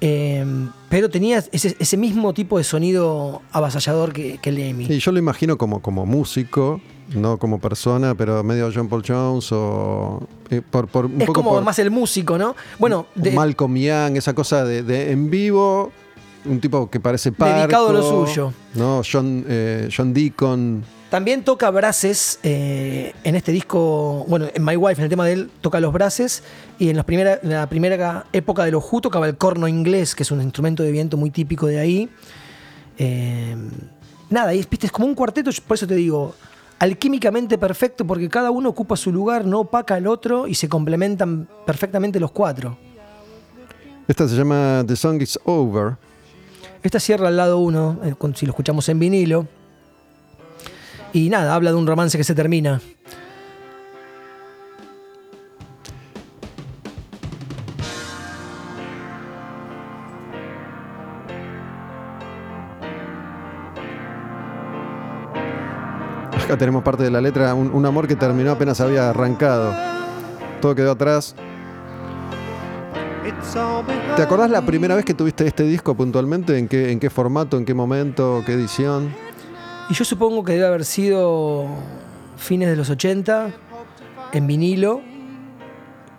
[0.00, 0.44] Eh,
[0.88, 4.86] pero tenía ese, mismo tipo de sonido avasallador que, que Lemmy.
[4.88, 6.80] Y yo lo imagino como, como músico,
[7.14, 10.26] no como persona, pero medio John Paul Jones o.
[10.50, 12.54] Eh, por, es como más el músico, ¿no?
[12.78, 13.06] Bueno.
[13.14, 15.90] De, Malcolm Young, esa cosa de, en vivo,
[16.44, 17.58] un tipo que parece parco.
[17.58, 18.52] Dedicado a lo suyo.
[18.74, 19.02] ¿no?
[19.10, 20.84] John, eh, John Deacon.
[21.10, 25.32] También toca brases eh, en este disco, bueno, en My Wife, en el tema de
[25.32, 26.42] él, toca los brases
[26.78, 30.42] y en, la primera época de los Who tocaba el corno inglés, que es un
[30.42, 32.10] instrumento de viento muy típico de ahí.
[32.98, 33.56] Eh,
[34.28, 36.34] nada, y es como un cuarteto, por eso te digo,
[36.78, 41.48] alquímicamente perfecto porque cada uno ocupa su lugar, no opaca al otro y se complementan
[41.64, 42.76] perfectamente los cuatro.
[44.06, 45.96] Esta se llama The Song Is Over.
[46.82, 49.46] Esta cierra al lado uno, eh, si lo escuchamos en vinilo.
[51.12, 52.80] Y nada, habla de un romance que se termina.
[66.44, 69.74] Acá tenemos parte de la letra, un, amor que terminó apenas había arrancado.
[70.62, 71.34] Todo quedó atrás.
[74.16, 76.56] ¿Te acordás la primera vez que tuviste este disco puntualmente?
[76.58, 79.14] ¿En qué, formato, en qué momento, qué edición?
[79.90, 81.66] Y yo supongo que debe haber sido
[82.36, 83.50] fines de los 80,
[84.32, 85.00] en vinilo,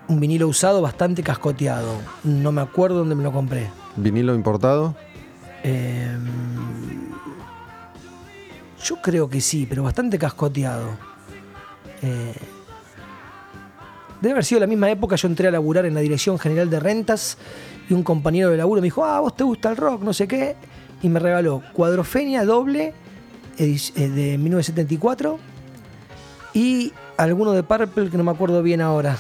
[0.08, 1.93] un vinilo usado bastante cascoteado.
[2.23, 3.69] No me acuerdo dónde me lo compré.
[3.95, 4.95] ¿Vinilo importado?
[5.63, 6.17] Eh,
[8.84, 10.89] yo creo que sí, pero bastante cascoteado.
[12.01, 12.34] Eh,
[14.19, 16.79] debe haber sido la misma época, yo entré a laburar en la Dirección General de
[16.79, 17.38] Rentas
[17.88, 20.27] y un compañero de laburo me dijo, ah, vos te gusta el rock, no sé
[20.27, 20.55] qué,
[21.03, 22.93] y me regaló Cuadrofenia doble
[23.60, 25.38] de 1974
[26.54, 29.17] y alguno de Purple que no me acuerdo bien ahora.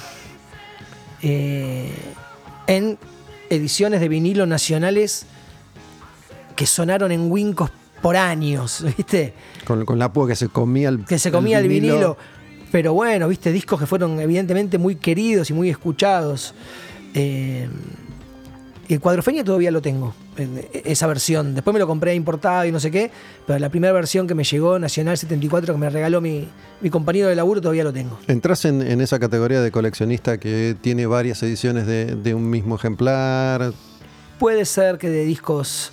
[1.21, 1.91] Eh,
[2.67, 2.97] en
[3.49, 5.25] ediciones de vinilo nacionales
[6.55, 7.71] que sonaron en Wincos
[8.01, 9.33] por años, ¿viste?
[9.65, 12.17] Con, la púa que se comía el Que se comía el vinilo.
[12.71, 13.51] Pero bueno, ¿viste?
[13.51, 16.53] Discos que fueron evidentemente muy queridos y muy escuchados.
[17.13, 17.67] Eh,
[18.95, 20.13] el Cuadrofenia todavía lo tengo,
[20.83, 21.53] esa versión.
[21.53, 23.11] Después me lo compré importado y no sé qué,
[23.45, 26.49] pero la primera versión que me llegó, Nacional 74, que me regaló mi,
[26.89, 28.19] compañero de laburo, todavía lo tengo.
[28.27, 33.73] ¿Entras en, esa categoría de coleccionista que tiene varias ediciones de un mismo ejemplar?
[34.39, 35.91] Puede ser que de discos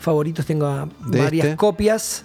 [0.00, 1.56] favoritos tengo varias este?
[1.56, 2.24] copias.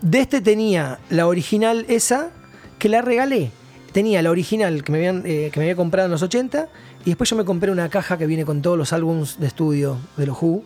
[0.00, 2.30] De este tenía la original esa,
[2.78, 3.50] que la regalé.
[3.92, 6.68] Tenía la original que me, habían, eh, que me había comprado en los 80
[7.06, 9.96] y después yo me compré una caja que viene con todos los álbumes de estudio
[10.16, 10.64] de los Who.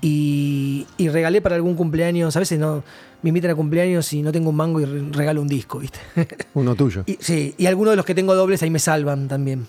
[0.00, 2.34] Y, regalé para algún cumpleaños.
[2.34, 2.82] A veces no,
[3.22, 6.00] me invitan a cumpleaños y no tengo un mango y regalo un disco, ¿viste?
[6.54, 7.04] Uno tuyo.
[7.06, 9.68] Y, sí, y algunos de los que tengo dobles ahí me salvan también.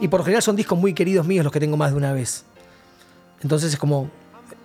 [0.00, 2.12] Y por lo general son discos muy queridos míos los que tengo más de una
[2.12, 2.44] vez.
[3.42, 4.10] Entonces es como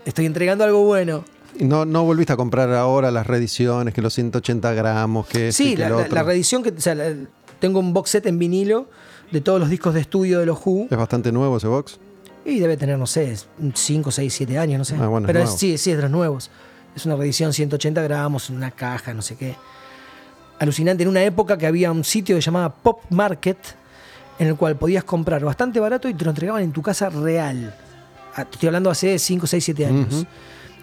[0.05, 1.25] estoy entregando algo bueno.
[1.59, 5.89] No, no volviste a comprar ahora las reediciones, que los 180 gramos, que Sí, la,
[5.89, 6.69] la, reedición que.
[6.69, 6.95] O sea,
[7.59, 8.87] tengo un box set en vinilo
[9.31, 10.87] de todos los discos de estudio de los Who.
[10.89, 11.99] ¿Es bastante nuevo ese box?
[12.45, 13.35] Y debe tener, no sé,
[13.73, 14.95] 5, 6, 7 años, no sé.
[14.99, 16.49] Ah, bueno, Pero sí, sí, es de los nuevos.
[16.95, 19.55] Es una reedición 180 gramos, una caja, no sé qué.
[20.57, 21.03] Alucinante.
[21.03, 23.57] En una época que había un sitio que se llamaba Pop Market,
[24.39, 27.75] en el cual podías comprar bastante barato y te lo entregaban en tu casa real.
[28.35, 30.25] Ah, estoy hablando hace 5, 6, 7 años.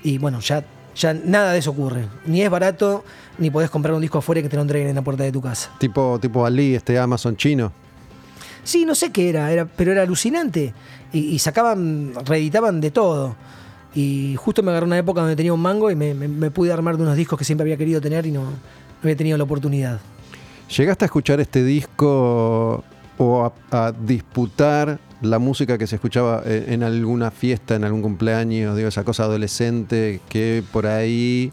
[0.02, 2.06] Y bueno, ya, ya nada de eso ocurre.
[2.26, 3.02] Ni es barato,
[3.38, 5.40] ni podés comprar un disco afuera que te lo entreguen en la puerta de tu
[5.40, 5.70] casa.
[5.78, 7.72] Tipo, tipo Ali, este Amazon chino.
[8.66, 10.74] Sí, no sé qué era, era pero era alucinante.
[11.12, 13.36] Y, sacaban, reeditaban de todo.
[13.94, 17.04] Y justo me agarró una época donde tenía un mango y me, pude armar de
[17.04, 18.50] unos discos que siempre había querido tener y no, no
[19.02, 20.00] había tenido la oportunidad.
[20.76, 22.82] ¿Llegaste a escuchar este disco
[23.18, 28.88] o a disputar la música que se escuchaba en alguna fiesta, en algún cumpleaños, digo,
[28.88, 31.52] esa cosa adolescente que por ahí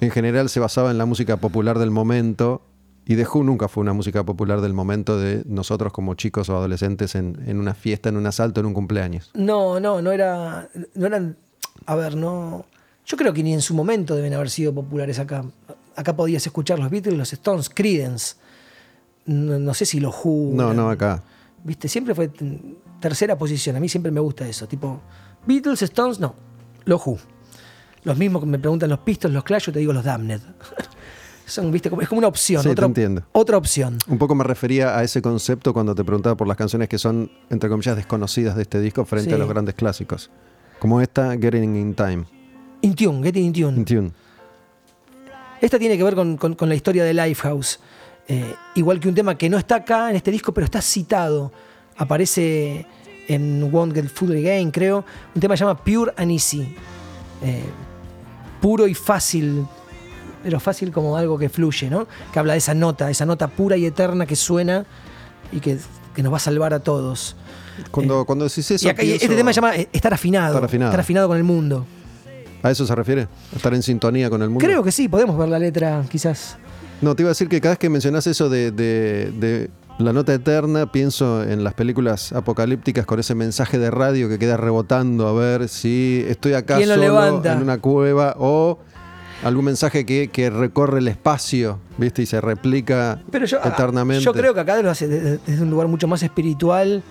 [0.00, 2.62] en general se basaba en la música popular del momento.
[3.10, 6.56] Y The Who nunca fue una música popular del momento de nosotros como chicos o
[6.56, 9.32] adolescentes en, una fiesta, en un asalto, en un cumpleaños.
[9.34, 10.68] No, no, no era.
[10.94, 11.36] No eran.
[11.86, 12.66] A ver, no.
[13.04, 15.44] Yo creo que ni en su momento deben haber sido populares acá.
[15.96, 18.36] Acá podías escuchar los Beatles, los Stones, Creedence.
[19.26, 20.52] No, sé si los Who.
[20.54, 21.20] No, no, acá.
[21.64, 21.88] ¿Viste?
[21.88, 22.30] Siempre fue
[23.00, 23.74] tercera posición.
[23.74, 24.68] A mí siempre me gusta eso.
[24.68, 25.00] Tipo,
[25.48, 26.36] Beatles, Stones, no.
[26.84, 27.18] Los Who.
[28.04, 30.42] Los mismos que me preguntan los Pistols, los Clash, yo te digo los Damned.
[31.50, 31.90] Son, ¿viste?
[32.00, 32.66] Es como una opción.
[32.66, 33.22] otra, entiendo.
[33.32, 33.98] otra opción.
[34.06, 37.30] Un poco me refería a ese concepto cuando te preguntaba por las canciones que son,
[37.50, 40.30] entre comillas, desconocidas de este disco frente a los grandes clásicos.
[40.78, 42.24] Como esta, Getting in Time.
[42.82, 43.76] In Tune, Getting in Tune.
[43.78, 44.10] In tune.
[45.60, 47.80] Esta tiene que ver con, con la historia de Lifehouse.
[48.28, 51.52] Eh, igual que un tema que no está acá en este disco, pero está citado.
[51.96, 52.86] Aparece
[53.26, 55.04] en Won't Get Food Again, creo.
[55.34, 56.76] Un tema que se llama Pure and Easy.
[57.42, 57.64] Eh,
[58.60, 59.66] puro y fácil,
[60.42, 62.06] pero fácil como algo que fluye, ¿no?
[62.32, 64.86] Que habla de esa nota, esa nota pura y eterna que suena
[65.52, 65.78] y que,
[66.16, 67.36] nos va a salvar a todos.
[67.90, 68.86] Cuando, eh, cuando decís eso.
[68.86, 70.90] Y este tema se llama estar afinado, estar afinado.
[70.90, 71.86] Estar afinado con el mundo.
[72.62, 73.26] ¿A eso se refiere?
[73.54, 74.64] ¿Estar en sintonía con el mundo?
[74.64, 76.58] Creo que sí, podemos ver la letra quizás.
[77.00, 80.92] No, te iba a decir que cada vez que mencionas eso de, la nota eterna,
[80.92, 85.68] pienso en las películas apocalípticas con ese mensaje de radio que queda rebotando a ver
[85.68, 88.78] si estoy acá solo en una cueva o
[89.42, 92.22] algún mensaje que, recorre el espacio, ¿viste?
[92.22, 94.24] Y se replica Pero yo, eternamente.
[94.24, 97.02] Yo creo que acá lo hace desde, un lugar mucho más espiritual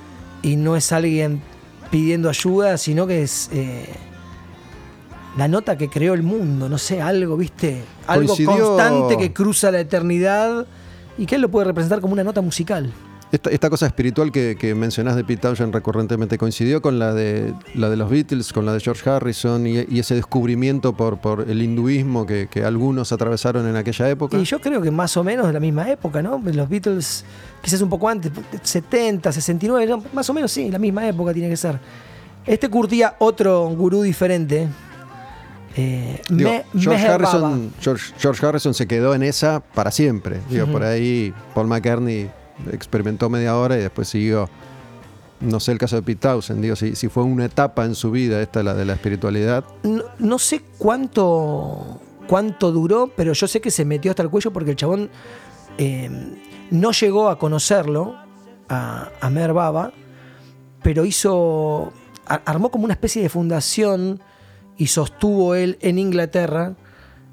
[0.41, 1.41] y no es alguien
[1.91, 3.87] pidiendo ayuda, sino que es eh,
[5.37, 7.83] la nota que creó el mundo, no sé, algo, ¿viste?
[8.07, 10.67] Algo constante que cruza la eternidad
[11.17, 12.91] y que él lo puede representar como una nota musical.
[13.31, 17.95] Esta, cosa espiritual que, mencionás de Pete Townshend recurrentemente coincidió con la de, la de
[17.95, 22.47] los Beatles, con la de George Harrison y, ese descubrimiento por, por el hinduismo que,
[22.65, 24.37] algunos atravesaron en aquella época.
[24.37, 26.41] Y yo creo que más o menos de la misma época, ¿no?
[26.43, 27.23] Los Beatles,
[27.61, 28.31] quizás un poco antes,
[28.63, 31.79] 70, 69, más o menos sí, la misma época tiene que ser.
[32.47, 34.67] Este curtía otro gurú diferente.
[35.75, 36.19] Eh,
[36.75, 40.39] George, Harrison, George, Harrison se quedó en esa para siempre.
[40.49, 42.31] Digo, por ahí Paul McCartney
[42.71, 44.49] experimentó media hora y después siguió.
[45.39, 48.11] No sé el caso de Pete Townsend, digo, si, si fue una etapa en su
[48.11, 49.63] vida esta, la de la espiritualidad.
[49.83, 54.71] No, sé cuánto, cuánto duró, pero yo sé que se metió hasta el cuello porque
[54.71, 55.09] el chabón
[55.77, 56.09] eh,
[56.71, 58.17] no llegó a conocerlo,
[58.67, 59.93] a, a Mer Baba,
[60.83, 61.93] pero hizo.
[62.25, 64.21] armó como una especie de fundación
[64.77, 66.75] y sostuvo él en Inglaterra,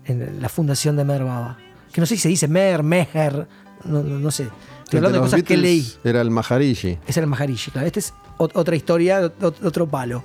[0.04, 1.58] en la fundación de Mer Baba.
[1.92, 3.48] Que no sé si se dice Mer, Meher,
[3.84, 4.48] no sé.
[4.87, 5.85] Estoy hablando de, cosas que leí.
[6.05, 6.96] Era el Maharishi.
[7.09, 7.88] Era el Maharishi, claro.
[7.88, 10.22] Esta es otra historia, otro palo.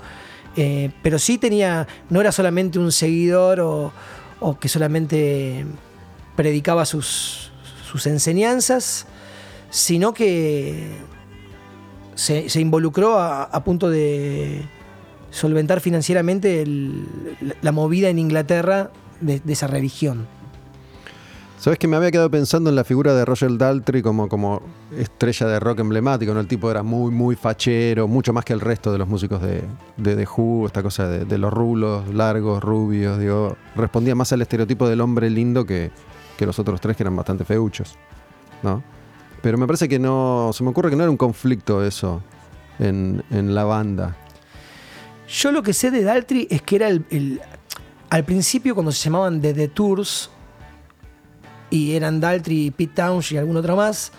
[0.56, 3.91] Eh, pero sí tenía, no era solamente un seguidor o,
[4.60, 5.65] que solamente
[6.36, 7.52] predicaba sus,
[7.89, 9.08] sus enseñanzas,
[9.71, 10.95] sino que
[12.13, 14.62] se, involucró a, punto de
[15.32, 16.65] solventar financieramente
[17.62, 20.28] la movida en Inglaterra de esa religión.
[21.62, 24.63] Sabes que me había quedado pensando en la figura de Roger Daltrey como, como
[24.97, 26.39] estrella de rock emblemático, ¿no?
[26.39, 29.63] El tipo era muy, muy fachero, mucho más que el resto de los músicos de,
[29.95, 34.89] de The Who, esta cosa de, los rulos, largos, rubios, digo, respondía más al estereotipo
[34.89, 35.91] del hombre lindo que,
[36.39, 37.95] los otros tres que eran bastante feuchos,
[38.63, 38.82] ¿no?
[39.43, 42.24] Pero me parece que no, se me ocurre que no era un conflicto eso
[42.80, 44.17] en, la banda.
[45.28, 47.39] Yo lo que sé de Daltrey es que era el,
[48.10, 50.32] al principio cuando se llamaban The, The Tours,
[51.71, 54.12] y eran Daltry, Pete Townshend y algún otro más.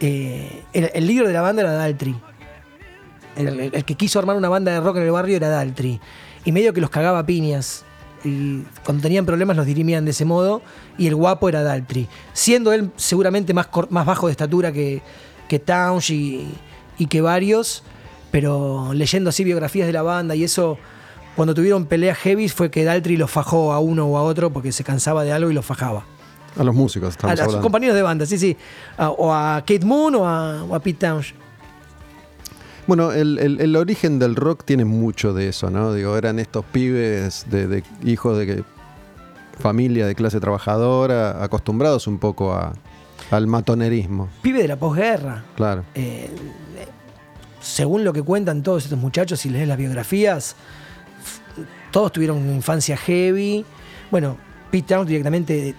[0.00, 2.16] Eh, el, líder de la banda era Daltry.
[3.36, 6.00] El, que quiso armar una banda de rock en el barrio era Daltry.
[6.44, 7.84] Y medio que los cagaba piñas.
[8.24, 10.62] Y cuando tenían problemas los dirimían de ese modo.
[10.96, 12.08] Y el guapo era Daltry.
[12.32, 15.02] Siendo él seguramente más, más bajo de estatura que,
[15.46, 15.62] que
[16.08, 16.48] y,
[16.98, 17.84] y que varios.
[18.30, 20.78] Pero leyendo así biografías de la banda y eso
[21.36, 24.72] cuando tuvieron peleas heavy fue que Daltry los fajó a uno o a otro porque
[24.72, 26.04] se cansaba de algo y los fajaba.
[26.56, 28.56] A los músicos, A, sus compañeros de banda, sí, sí.
[28.98, 31.40] o a Kate Moon o a, Pete Townshend.
[32.86, 35.92] Bueno, el, origen del rock tiene mucho de eso, ¿no?
[35.92, 38.62] Digo, eran estos pibes de, hijos de
[39.58, 42.54] familia de clase trabajadora, acostumbrados un poco
[43.30, 44.28] al matonerismo.
[44.42, 45.44] Pibe de la posguerra.
[45.56, 45.84] Claro.
[45.94, 46.30] Eh,
[47.60, 50.54] según lo que cuentan todos estos muchachos, si lees las biografías,
[51.90, 53.64] todos tuvieron una infancia heavy.
[54.10, 54.36] Bueno,
[54.70, 55.74] Pete Townshend directamente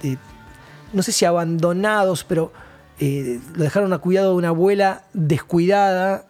[0.95, 2.51] no sé si abandonados, pero
[2.99, 6.25] eh, lo dejaron a cuidado de una abuela descuidada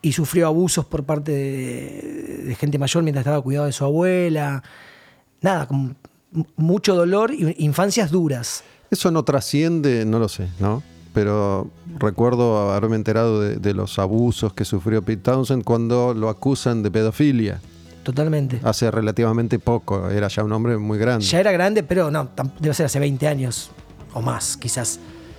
[0.00, 4.62] y sufrió abusos por parte de, gente mayor mientras estaba a cuidado de su abuela.
[5.40, 5.96] Nada, con
[6.56, 8.62] mucho dolor y infancias duras.
[8.90, 10.82] Eso no trasciende, no lo sé, ¿no?
[11.12, 16.90] Pero recuerdo haberme enterado de, los abusos que sufrió Pete Townsend cuando lo acusan de
[16.90, 17.60] pedofilia.
[18.04, 18.60] Totalmente.
[18.62, 21.24] Hace relativamente poco, era ya un hombre muy grande.
[21.24, 22.28] Ya era grande, pero no,
[22.60, 23.70] debe ser hace 20 años
[24.14, 24.98] o más, quizás.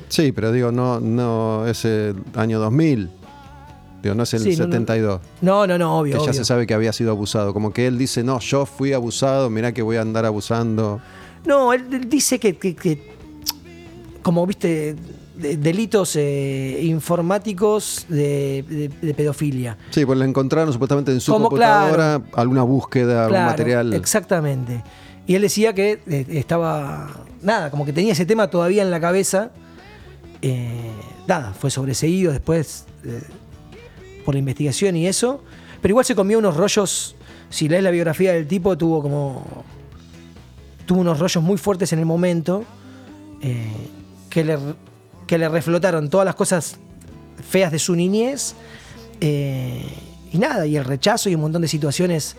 [0.09, 3.09] Sí, pero digo, no, no es el año 2000.
[4.03, 5.19] Digo, no es el 72.
[5.41, 6.19] No, no, no, obvio.
[6.19, 7.53] Que ya se sabe que había sido abusado.
[7.53, 11.01] Como que él dice, no, yo fui abusado, mirá que voy a andar abusando.
[11.45, 13.01] No, él, dice que,
[14.21, 14.95] como viste,
[15.35, 19.77] delitos eh, informáticos de, pedofilia.
[19.89, 23.93] Sí, pues le encontraron supuestamente en su computadora alguna búsqueda, algún material.
[23.93, 24.83] Exactamente.
[25.27, 28.99] Y él decía que eh, estaba, nada, como que tenía ese tema todavía en la
[28.99, 29.51] cabeza.
[30.41, 30.91] Eh,
[31.27, 33.21] nada, fue sobreseído después eh,
[34.25, 35.43] por la investigación y eso.
[35.81, 37.15] Pero igual se comió unos rollos,
[37.49, 39.63] si lees la biografía del tipo, tuvo como...
[40.85, 42.63] Tuvo unos rollos muy fuertes en el momento
[44.29, 44.57] que, le,
[45.25, 46.77] que le reflotaron todas las cosas
[47.49, 48.53] feas de su niñez.
[49.19, 52.35] y nada, y el rechazo y un montón de situaciones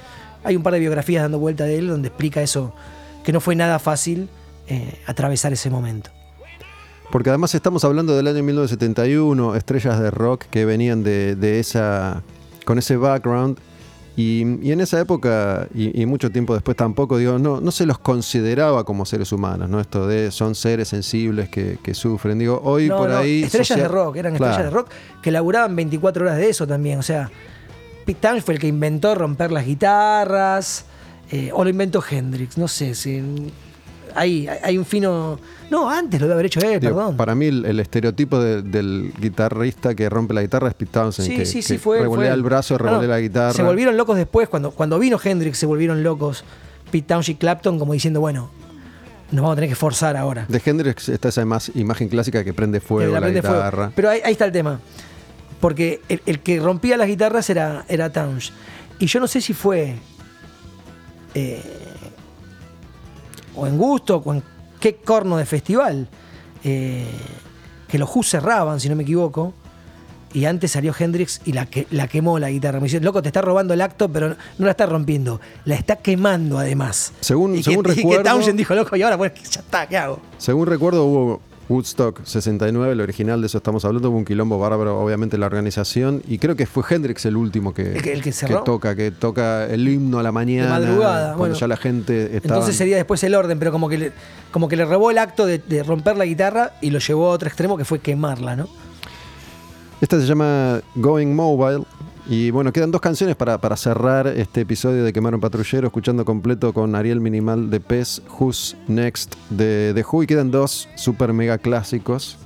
[0.46, 2.72] hay un par de biografías dando vuelta de él donde explica eso,
[3.24, 4.28] que no fue nada fácil
[4.68, 6.10] eh, atravesar ese momento.
[7.10, 12.22] Porque además estamos hablando del año 1971, estrellas de rock que venían de, esa,
[12.64, 13.58] con ese background
[14.16, 18.84] Y, en esa época, y, mucho tiempo después tampoco, digo, no, no se los consideraba
[18.84, 19.78] como seres humanos, ¿no?
[19.78, 22.38] Esto de son seres sensibles que, sufren.
[22.38, 23.44] Digo, hoy por ahí.
[23.44, 24.90] Estrellas de rock, eran estrellas de rock
[25.22, 26.98] que laburaban 24 horas de eso también.
[26.98, 27.30] O sea,
[28.04, 30.86] Pete fue el que inventó romper las guitarras.
[31.30, 33.20] Eh, o lo inventó Hendrix, no sé si
[34.16, 35.38] hay, hay un fino.
[35.70, 37.16] No, antes lo debe haber hecho él, perdón.
[37.16, 41.28] Para mí, el, estereotipo del guitarrista que rompe la guitarra es Pete Townsend.
[41.28, 42.00] Sí, que, sí, sí, fue.
[42.00, 43.52] Revolea el brazo, revolea la guitarra.
[43.52, 46.44] Se volvieron locos después, cuando, cuando vino Hendrix, se volvieron locos.
[46.90, 48.50] Pete Townshend y Clapton, como diciendo, bueno,
[49.30, 50.46] nos vamos a tener que forzar ahora.
[50.48, 51.42] De Hendrix está esa
[51.74, 53.90] imagen clásica que prende fuego la, guitarra.
[53.94, 54.80] Pero ahí, está el tema.
[55.60, 58.12] Porque el, que rompía las guitarras era, era
[58.98, 59.96] Y yo no sé si fue.
[61.34, 61.60] Eh,
[63.56, 64.42] o en gusto, o en
[64.78, 66.08] qué corno de festival,
[66.64, 67.06] eh,
[67.88, 69.54] que los Who cerraban, si no me equivoco,
[70.32, 72.78] y antes salió Hendrix y la, que, la quemó la guitarra.
[72.78, 75.96] Me dice, loco, te está robando el acto, pero no, la está rompiendo, la está
[75.96, 77.12] quemando además.
[77.20, 78.20] Según, según recuerdo.
[78.20, 80.20] Y que Townshend dijo, loco, y ahora pues ya está, ¿qué hago?
[80.36, 85.00] Según recuerdo, hubo Woodstock 69, el original de eso estamos hablando, hubo un quilombo bárbaro,
[85.00, 89.66] obviamente, la organización, y creo que fue Hendrix el último que, que, toca, que toca
[89.66, 92.56] el himno a la mañana, madrugada, cuando ya la gente estaba...
[92.56, 94.12] Entonces sería después el orden, pero como que le,
[94.52, 97.30] como que le robó el acto de, de romper la guitarra y lo llevó a
[97.30, 98.68] otro extremo que fue quemarla, ¿no?
[100.00, 101.84] Esta se llama Going Mobile
[102.28, 106.24] y bueno, quedan dos canciones para, para cerrar este episodio de Quemar un Patrullero, escuchando
[106.24, 111.32] completo con Ariel Minimal de Pez, Who's Next de, de Who, y quedan dos super
[111.32, 112.38] mega clásicos.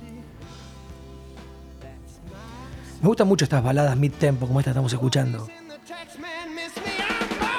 [3.01, 5.47] Me gustan mucho estas baladas mid-tempo, como esta estamos escuchando.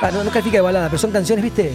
[0.01, 1.73] Ah, no, no califica de balada, pero son canciones, ¿viste?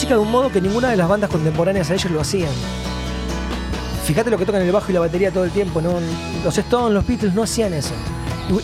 [0.00, 2.48] Música de un modo que ninguna de las bandas contemporáneas a ellos lo hacían.
[4.06, 5.92] Fíjate lo que tocan el bajo y la batería todo el tiempo, ¿no?
[6.42, 7.92] Los Stones, los Beatles no hacían eso.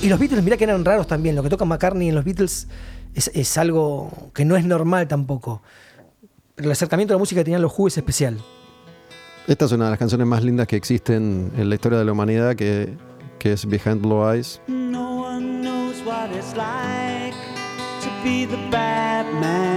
[0.03, 1.37] Y, los Beatles, mirá que eran raros también.
[1.37, 2.69] Lo que toca McCartney en los Beatles
[3.15, 5.61] es, algo que no es normal tampoco.
[6.55, 8.39] Pero el acercamiento a la música que tenían los Who es especial.
[9.47, 12.13] Esta es una de las canciones más lindas que existen en la historia de la
[12.13, 12.97] humanidad, que,
[13.39, 14.63] que es Behind Blue Eyes.
[14.69, 17.37] No one knows what it's like
[18.01, 19.76] to be the bad man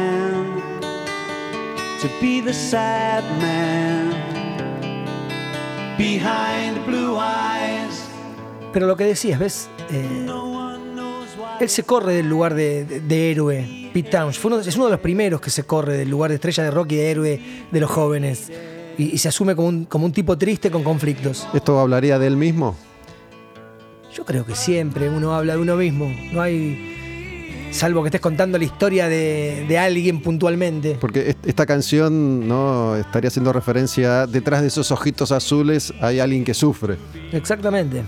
[2.01, 4.11] to be the sad man
[5.97, 8.07] behind blue eyes.
[8.71, 9.69] Pero lo que decías, ¿ves?
[9.91, 10.27] Eh,
[11.59, 13.89] él se corre del lugar de, héroe.
[13.93, 16.71] Pete Townshend es uno de los primeros que se corre del lugar de estrella de
[16.71, 18.49] rock y de héroe de los jóvenes.
[18.97, 21.47] Y, se asume como un, como un tipo triste con conflictos.
[21.53, 22.77] ¿Esto hablaría de él mismo?
[24.13, 26.09] Yo creo que siempre uno habla de uno mismo.
[26.31, 26.98] No hay
[27.71, 30.97] Salvo que estés contando la historia de, alguien puntualmente.
[30.99, 36.43] Porque esta canción no estaría haciendo referencia a detrás de esos ojitos azules hay alguien
[36.43, 36.97] que sufre.
[37.31, 38.03] Exactamente.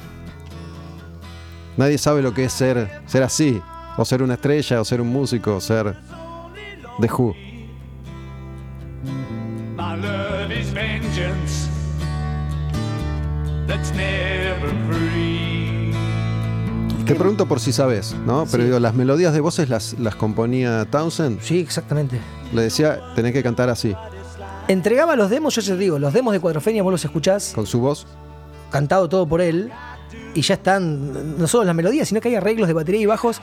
[1.77, 3.61] Nadie sabe lo que es ser, ser así,
[3.97, 5.95] o ser una estrella, o ser un músico, o ser
[6.99, 7.35] The Who.
[13.71, 15.30] that's never free.
[17.13, 18.45] Te pregunto por si sabes, ¿no?
[18.49, 21.41] Pero digo, las melodías de voces las, las componía Townsend.
[21.41, 22.19] Sí, exactamente.
[22.53, 23.95] Le decía, tenés que cantar así.
[24.67, 27.51] Entregaba los demos, yo te digo, los demos de Cuadrofenia vos los escuchás.
[27.53, 28.07] Con su voz.
[28.69, 29.71] Cantado todo por él.
[30.33, 33.41] Y ya están, no solo las melodías, sino que hay arreglos de batería y bajos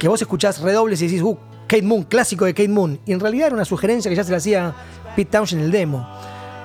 [0.00, 2.98] que vos escuchás redobles y decís, uh, Kate Moon, clásico de Kate Moon.
[3.06, 4.74] Y en realidad era una sugerencia que ya se le hacía
[5.14, 6.08] Pete Townshend en el demo.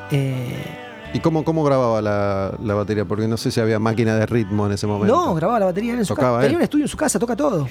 [0.09, 0.82] Eh,
[1.13, 3.05] ¿Y cómo, cómo grababa la, batería?
[3.05, 5.15] Porque no sé si había máquina de ritmo en ese momento.
[5.15, 6.41] No, grababa la batería en su casa.
[6.41, 7.67] Tenía un estudio en su casa, toca todo.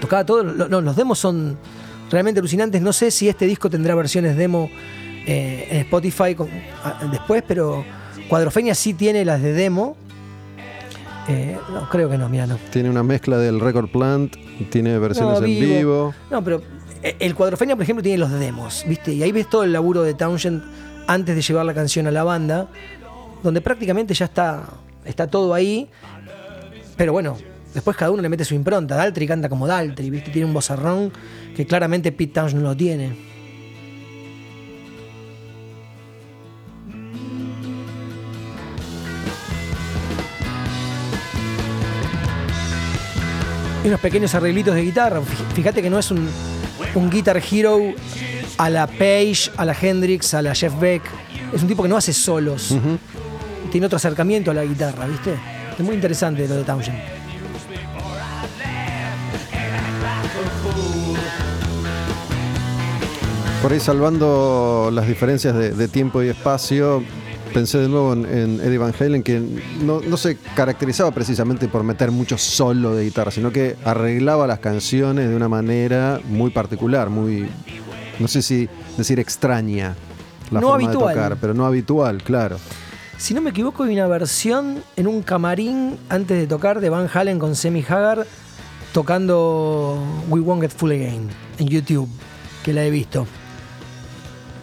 [0.00, 0.42] Tocaba todo.
[0.42, 1.58] los demos son
[2.10, 2.80] realmente alucinantes.
[2.80, 4.70] No sé si este disco tendrá versiones demo
[5.26, 6.34] eh, en Spotify
[7.10, 7.84] después, pero
[8.28, 9.96] Cuadrofenia sí tiene las de demo.
[11.28, 12.56] Eh, no, creo que no, mira, no.
[12.70, 14.36] Tiene una mezcla del Record Plant,
[14.70, 16.14] tiene versiones en vivo.
[16.30, 16.62] No, pero
[17.02, 19.12] eh, el Cuadrofenia, por ejemplo, tiene los demos, ¿viste?
[19.12, 20.62] Y ahí ves todo el laburo de Townshend
[21.08, 22.68] antes de llevar la canción a la banda,
[23.42, 24.62] donde prácticamente ya está,
[25.04, 25.88] está todo ahí,
[26.96, 27.38] pero bueno,
[27.72, 28.94] después cada uno le mete su impronta.
[28.94, 30.30] Daltry canta como Daltry, ¿viste?
[30.30, 31.10] tiene un vozarrón
[31.56, 33.16] que claramente Pete Townshend no lo tiene.
[43.82, 45.22] Y unos pequeños arreglitos de guitarra.
[45.54, 46.28] Fíjate que no es un,
[46.94, 47.94] un Guitar Hero
[48.58, 51.02] a la Page, a la Hendrix, a la Jeff Beck.
[51.54, 52.74] Es un tipo que no hace solos.
[53.70, 55.34] Tiene otro acercamiento a la guitarra, ¿viste?
[55.78, 56.98] Es muy interesante lo de Townshend.
[63.62, 67.02] Por ahí salvando las diferencias de, tiempo y espacio,
[67.52, 69.40] pensé de nuevo en, Eddie Van Halen, que
[69.82, 74.60] no, no, se caracterizaba precisamente por meter mucho solo de guitarra, sino que arreglaba las
[74.60, 77.48] canciones de una manera muy particular, muy,
[78.18, 79.94] no sé si decir extraña
[80.50, 81.08] la no forma habitual.
[81.08, 82.58] de tocar, pero no habitual, claro.
[83.16, 87.08] Si no me equivoco, hay una versión en un camarín antes de tocar de Van
[87.12, 88.26] Halen con Semi Hagar
[88.92, 92.08] tocando We Won't Get Full Again en YouTube,
[92.62, 93.26] que la he visto.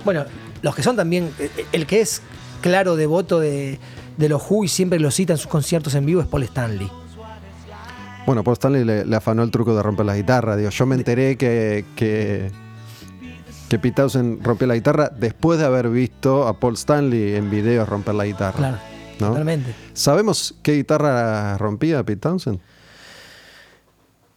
[0.04, 0.26] Bueno,
[0.62, 1.32] los que son también,
[1.72, 2.22] el que es
[2.62, 3.80] claro devoto de,
[4.18, 6.90] de los Who y siempre lo cita en sus conciertos en vivo es Paul Stanley.
[8.26, 10.56] Bueno, Paul Stanley le, afanó el truco de romper la guitarra.
[10.56, 12.52] Digo, yo me enteré que, que,
[13.70, 17.88] que Pete Townsend rompió la guitarra después de haber visto a Paul Stanley en videos
[17.88, 18.58] romper la guitarra.
[18.58, 18.78] Claro,
[19.18, 19.74] totalmente.
[19.94, 22.60] ¿Sabemos qué guitarra rompía Pete Townsend?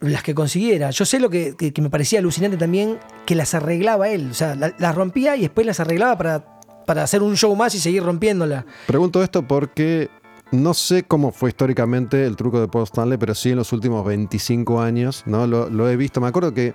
[0.00, 0.90] las que consiguiera.
[0.90, 4.28] Yo sé lo que, me parecía alucinante también, que las arreglaba él.
[4.30, 7.80] O sea, las rompía y después las arreglaba para, para hacer un show más y
[7.80, 8.64] seguir rompiéndola.
[8.86, 10.08] Pregunto esto porque
[10.50, 14.04] no sé cómo fue históricamente el truco de Paul Stanley, pero sí en los últimos
[14.06, 15.46] 25 años, ¿no?
[15.46, 16.20] Lo, he visto.
[16.20, 16.74] Me acuerdo que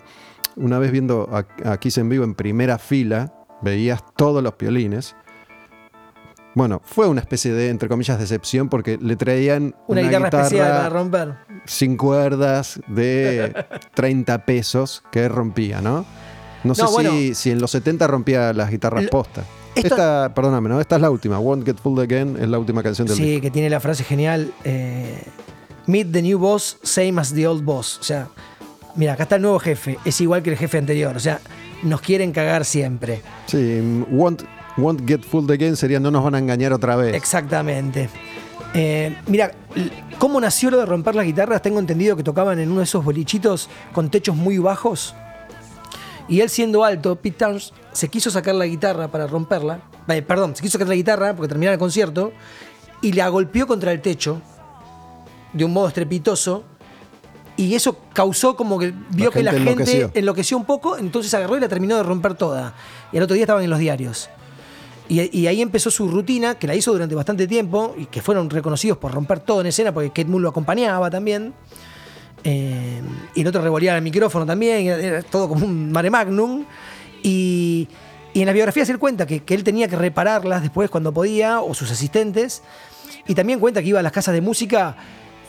[0.55, 5.15] una vez viendo a, Kiss en vivo en primera fila, veías todos los violines
[6.55, 10.89] bueno, fue una especie de, entre comillas, decepción porque le traían una, guitarra, especial para
[10.89, 11.33] romper.
[11.65, 13.53] Sin cuerdas de
[13.95, 16.05] 30 pesos que rompía, ¿no?
[16.63, 19.43] No, sé si, si, en los 70 rompía las guitarras posta.
[19.75, 20.79] esta, perdóname, ¿no?
[20.79, 21.39] Esta es la última.
[21.39, 24.53] Won't Get Full Again es la última canción del Sí, que tiene la frase genial.
[24.63, 25.23] Eh,
[25.85, 27.97] Meet the new boss, same as the old boss.
[27.99, 28.29] O sea,
[28.95, 29.97] mira, acá está el nuevo jefe.
[30.05, 31.15] Es igual que el jefe anterior.
[31.15, 31.39] O sea,
[31.83, 33.21] nos quieren cagar siempre.
[33.47, 34.43] Sí, Won't
[34.77, 37.13] Won't Get Fooled Again sería no nos van a engañar otra vez.
[37.13, 38.09] Exactamente.
[38.73, 39.51] Eh, mira,
[40.17, 41.61] ¿cómo nació lo de romper las guitarras?
[41.61, 45.15] Tengo entendido que tocaban en uno de esos bolichitos con techos muy bajos.
[46.27, 49.81] Y él siendo alto, Pete Towns se quiso sacar la guitarra para romperla.
[50.07, 52.31] Eh, perdón, se quiso sacar la guitarra porque terminaba el concierto.
[53.01, 54.41] Y la golpeó contra el techo
[55.51, 56.63] de un modo estrepitoso.
[57.55, 61.59] Y eso causó como que vio que la gente enloqueció un poco, entonces agarró y
[61.59, 62.73] la terminó de romper toda.
[63.11, 64.29] Y el otro día estaban en los diarios.
[65.09, 68.97] Y, ahí empezó su rutina, que la hizo durante bastante tiempo, y que fueron reconocidos
[68.97, 71.53] por romper todo en escena, porque Kate Moon lo acompañaba también.
[72.43, 73.01] Eh,
[73.35, 76.65] y el otro revolía el micrófono también, era todo como un mare magnum.
[77.21, 77.87] Y,
[78.33, 81.91] en las biografías él cuenta que, él tenía que repararlas después cuando podía, o sus
[81.91, 82.63] asistentes.
[83.27, 84.95] Y también cuenta que iba a las casas de música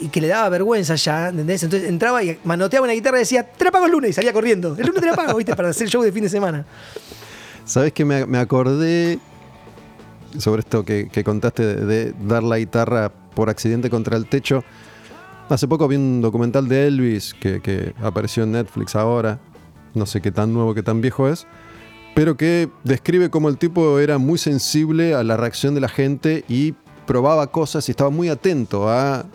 [0.00, 1.62] y que le daba vergüenza ya, ¿entendés?
[1.62, 4.32] Entonces entraba y manoteaba una guitarra y decía, te la pago el lunes, y salía
[4.32, 4.76] corriendo.
[4.78, 5.54] El lunes te la pago, ¿viste?
[5.54, 6.64] Para hacer show de fin de semana.
[7.64, 9.18] ¿Sabes que me, acordé
[10.38, 14.64] sobre esto que, contaste de, dar la guitarra por accidente contra el techo.
[15.48, 19.38] Hace poco vi un documental de Elvis que, apareció en Netflix ahora.
[19.94, 21.46] No sé qué tan nuevo, qué tan viejo es.
[22.14, 26.44] Pero que describe cómo el tipo era muy sensible a la reacción de la gente
[26.48, 26.74] y
[27.06, 29.26] probaba cosas y estaba muy atento a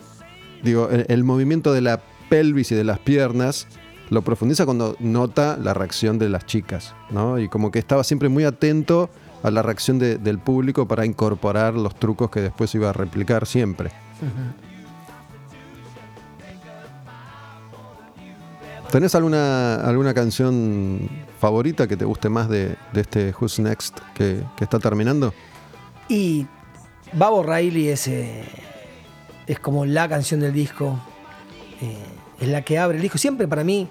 [0.63, 3.67] digo, el, movimiento de la pelvis y de las piernas
[4.09, 7.39] lo profundiza cuando nota la reacción de las chicas, ¿no?
[7.39, 9.09] Y como que estaba siempre muy atento
[9.43, 13.91] a la reacción del público para incorporar los trucos que después iba a replicar siempre.
[18.91, 21.07] ¿Tenés alguna, alguna canción
[21.39, 25.33] favorita que te guste más de, este Who's Next que, está terminando?
[26.07, 26.47] Y
[27.13, 28.43] Babo Riley es, eh,
[29.49, 30.99] es como la canción del disco,
[31.81, 31.95] eh,
[32.39, 33.17] es la que abre el disco.
[33.17, 33.87] Siempre para mí,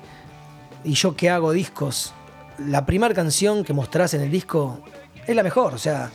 [0.84, 2.14] y yo que hago discos,
[2.58, 4.78] la primera canción que mostrás en el disco
[5.26, 5.74] es la mejor.
[5.74, 6.10] O sea,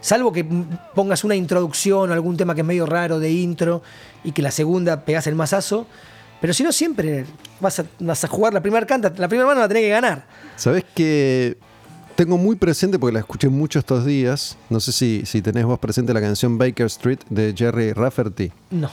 [0.00, 0.46] salvo que
[0.94, 3.82] pongas una introducción o algún tema que es medio raro de intro
[4.22, 5.88] y que la segunda pegas el masazo.
[6.40, 7.26] Pero si no, siempre
[7.58, 10.24] vas a, jugar la primera canta, la primera mano la tenés que ganar.
[10.54, 11.56] Sabes que
[12.14, 15.78] tengo muy presente, porque la escuché mucho estos días, no sé si, si tenés vos
[15.78, 18.52] presente la canción Baker Street de Jerry Rafferty.
[18.70, 18.90] No.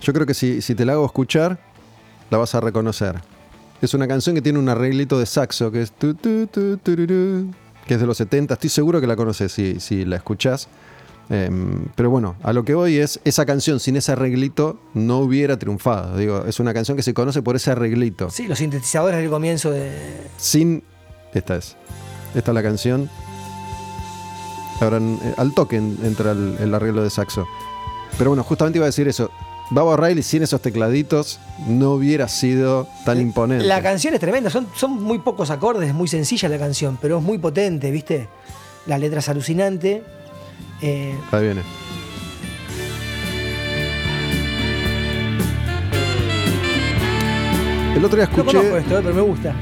[0.00, 1.58] Yo creo que si, si te la hago escuchar,
[2.30, 3.20] la vas a reconocer.
[3.80, 8.16] Es una canción que tiene un arreglito de saxo que es que es de los
[8.18, 8.54] 70.
[8.54, 10.68] Estoy seguro que la conoces si, si la escuchás.
[11.30, 15.58] Em, pero bueno, a lo que voy es, esa canción sin ese arreglito no hubiera
[15.58, 16.16] triunfado.
[16.16, 18.30] Digo, es una canción que se conoce por ese arreglito.
[18.30, 19.92] Sí, los sintetizadores del comienzo de...
[20.36, 20.82] Sin...
[21.34, 21.76] Esta es.
[22.38, 23.10] Esta es la canción.
[24.80, 27.46] Ahora, eh, al toque entra el arreglo de saxo.
[28.16, 29.30] Pero bueno, justamente iba a decir eso.
[29.70, 33.64] Baba Riley sin esos tecladitos no hubiera sido tan imponente.
[33.66, 37.18] La canción es tremenda, son, son muy pocos acordes, es muy sencilla la canción, pero
[37.18, 38.28] es muy potente, ¿viste?
[38.86, 40.02] La letra es alucinante.
[40.80, 41.62] Eh, Ahí viene.
[47.94, 48.54] El otro día escuché.
[48.54, 49.54] No esto, pero me gusta.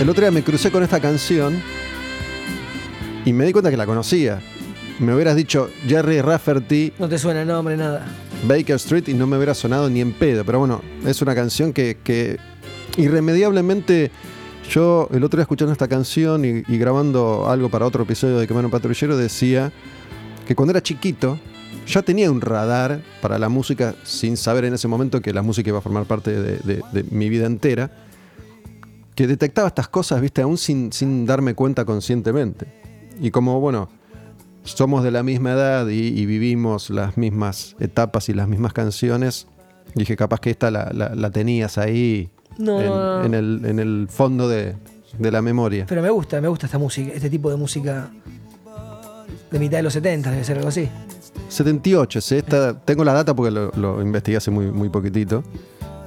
[0.00, 1.62] El otro día me crucé con esta canción
[3.24, 4.40] y me di cuenta que la conocía.
[4.98, 6.92] Me hubieras dicho Jerry Rafferty.
[6.98, 8.06] No te suena el nombre, nada.
[8.46, 10.44] Baker Street y no me hubiera sonado ni en pedo.
[10.44, 12.38] Pero bueno, es una canción que,
[12.96, 14.10] irremediablemente
[14.70, 18.64] yo el otro día escuchando esta canción y, grabando algo para otro episodio de Quemar
[18.64, 19.72] un Patrullero decía
[20.46, 21.38] que cuando era chiquito
[21.86, 25.70] ya tenía un radar para la música sin saber en ese momento que la música
[25.70, 27.90] iba a formar parte de, mi vida entera,
[29.14, 32.79] que detectaba estas cosas, viste, aún sin, sin darme cuenta conscientemente.
[33.20, 33.88] Y como, bueno,
[34.64, 39.46] somos de la misma edad y, vivimos las mismas etapas y las mismas canciones,
[39.94, 44.76] dije, capaz que esta la, tenías ahí en, el, fondo de,
[45.18, 45.86] la memoria.
[45.86, 48.10] Pero me gusta, me gusta esta música, este tipo de música
[49.50, 50.88] de mitad de los 70, debe ser algo así.
[51.48, 55.42] 78, esta, tengo la data porque lo, lo investigué hace muy, muy poquitito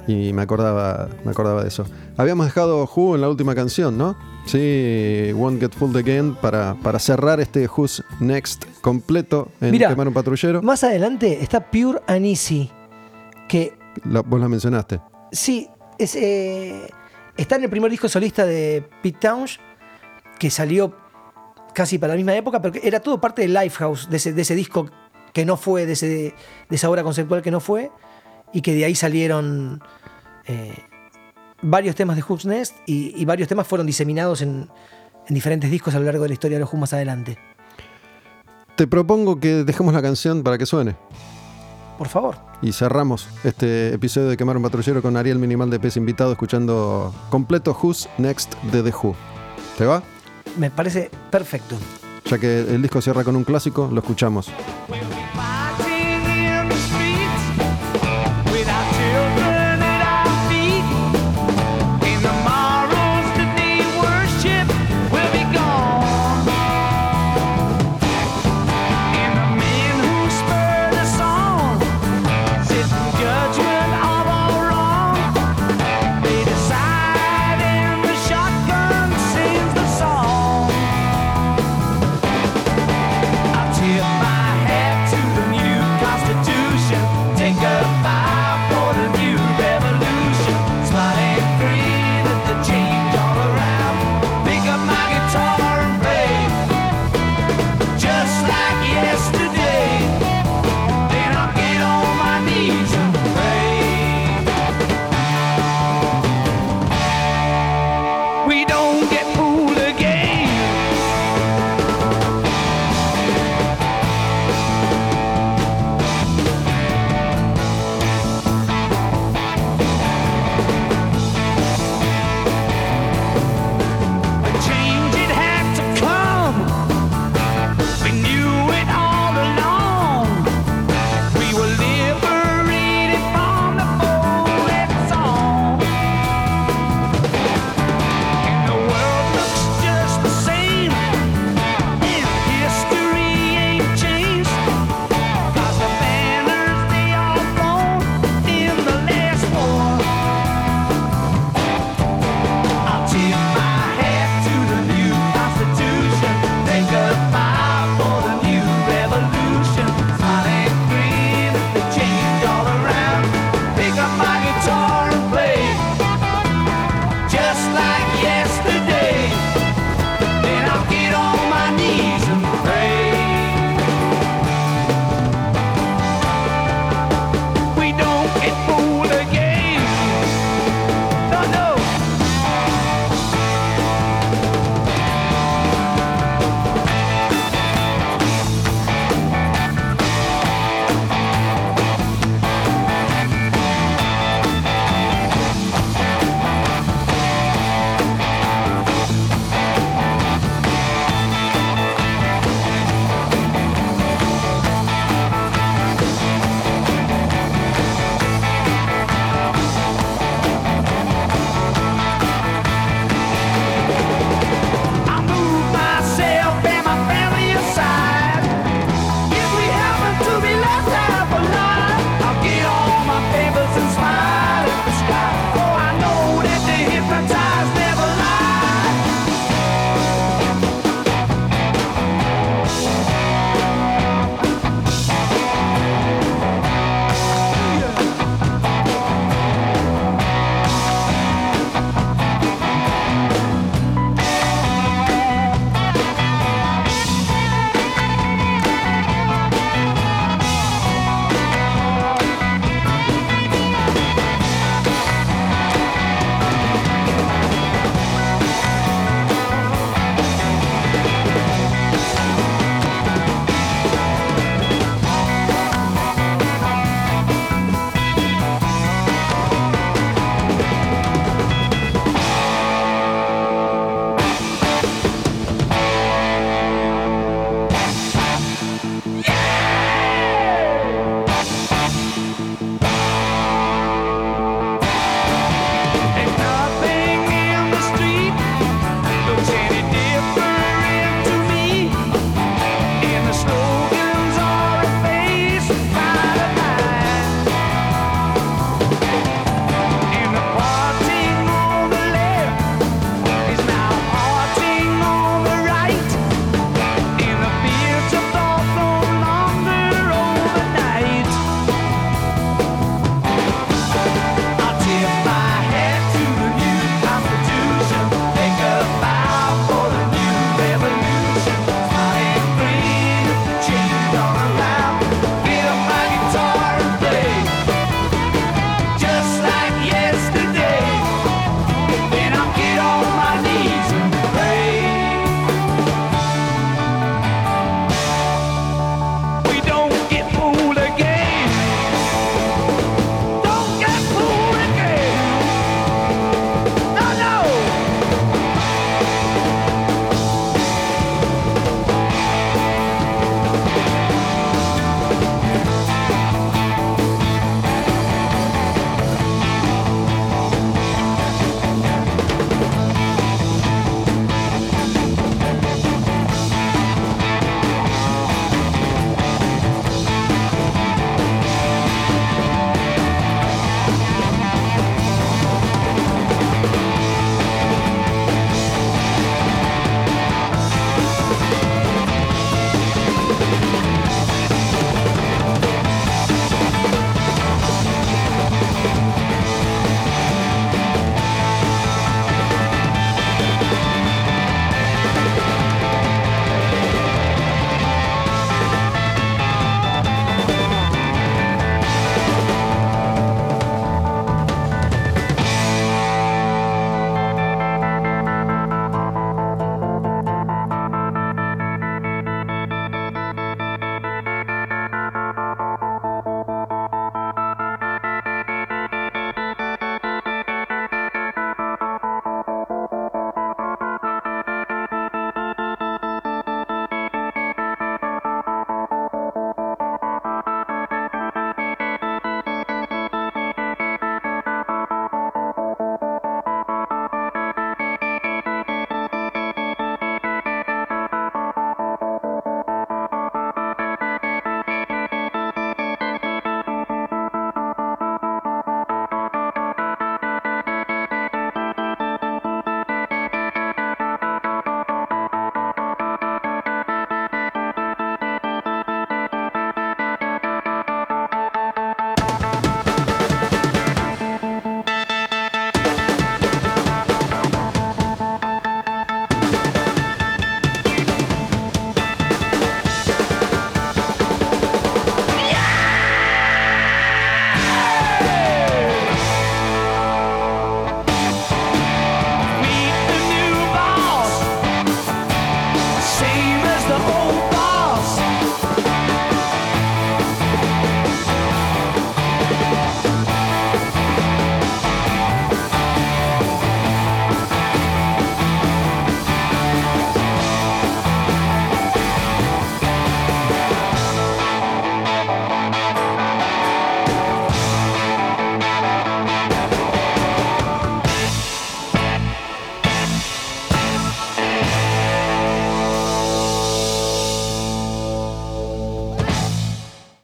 [0.06, 1.86] y me acordaba, me acordaba de eso.
[2.16, 4.16] Habíamos dejado Who en la última canción, ¿no?
[4.46, 10.12] Sí, Won't Get Fooled Again para, para cerrar este Who's Next completo en Mira, un
[10.12, 10.62] Patrullero.
[10.62, 12.70] Más adelante está Pure and Easy,
[13.48, 13.72] que...
[14.04, 15.00] vos la mencionaste.
[15.32, 16.86] Sí, es, eh,
[17.36, 19.58] está en el primer disco solista de Pete Townsh,
[20.38, 20.94] que salió
[21.74, 24.54] casi para la misma época, pero era todo parte de Lifehouse, de ese, de ese
[24.54, 24.90] disco
[25.32, 27.90] que no fue, de, ese, de esa obra conceptual que no fue
[28.54, 29.82] y que de ahí salieron
[30.46, 30.78] eh,
[31.60, 34.70] varios temas de Who's Nest y, varios temas fueron diseminados en,
[35.28, 37.36] diferentes discos a lo largo de la historia de los Who más adelante.
[38.76, 40.96] Te propongo que dejemos la canción para que suene.
[41.98, 42.36] Por favor.
[42.60, 47.14] Y cerramos este episodio de Quemar un Patrullero con Ariel Minimal de Pez invitado escuchando
[47.30, 49.14] completo Who's Next de The Who.
[49.78, 50.02] ¿Te va?
[50.58, 51.76] Me parece perfecto.
[52.26, 54.50] Ya que el disco cierra con un clásico, lo escuchamos.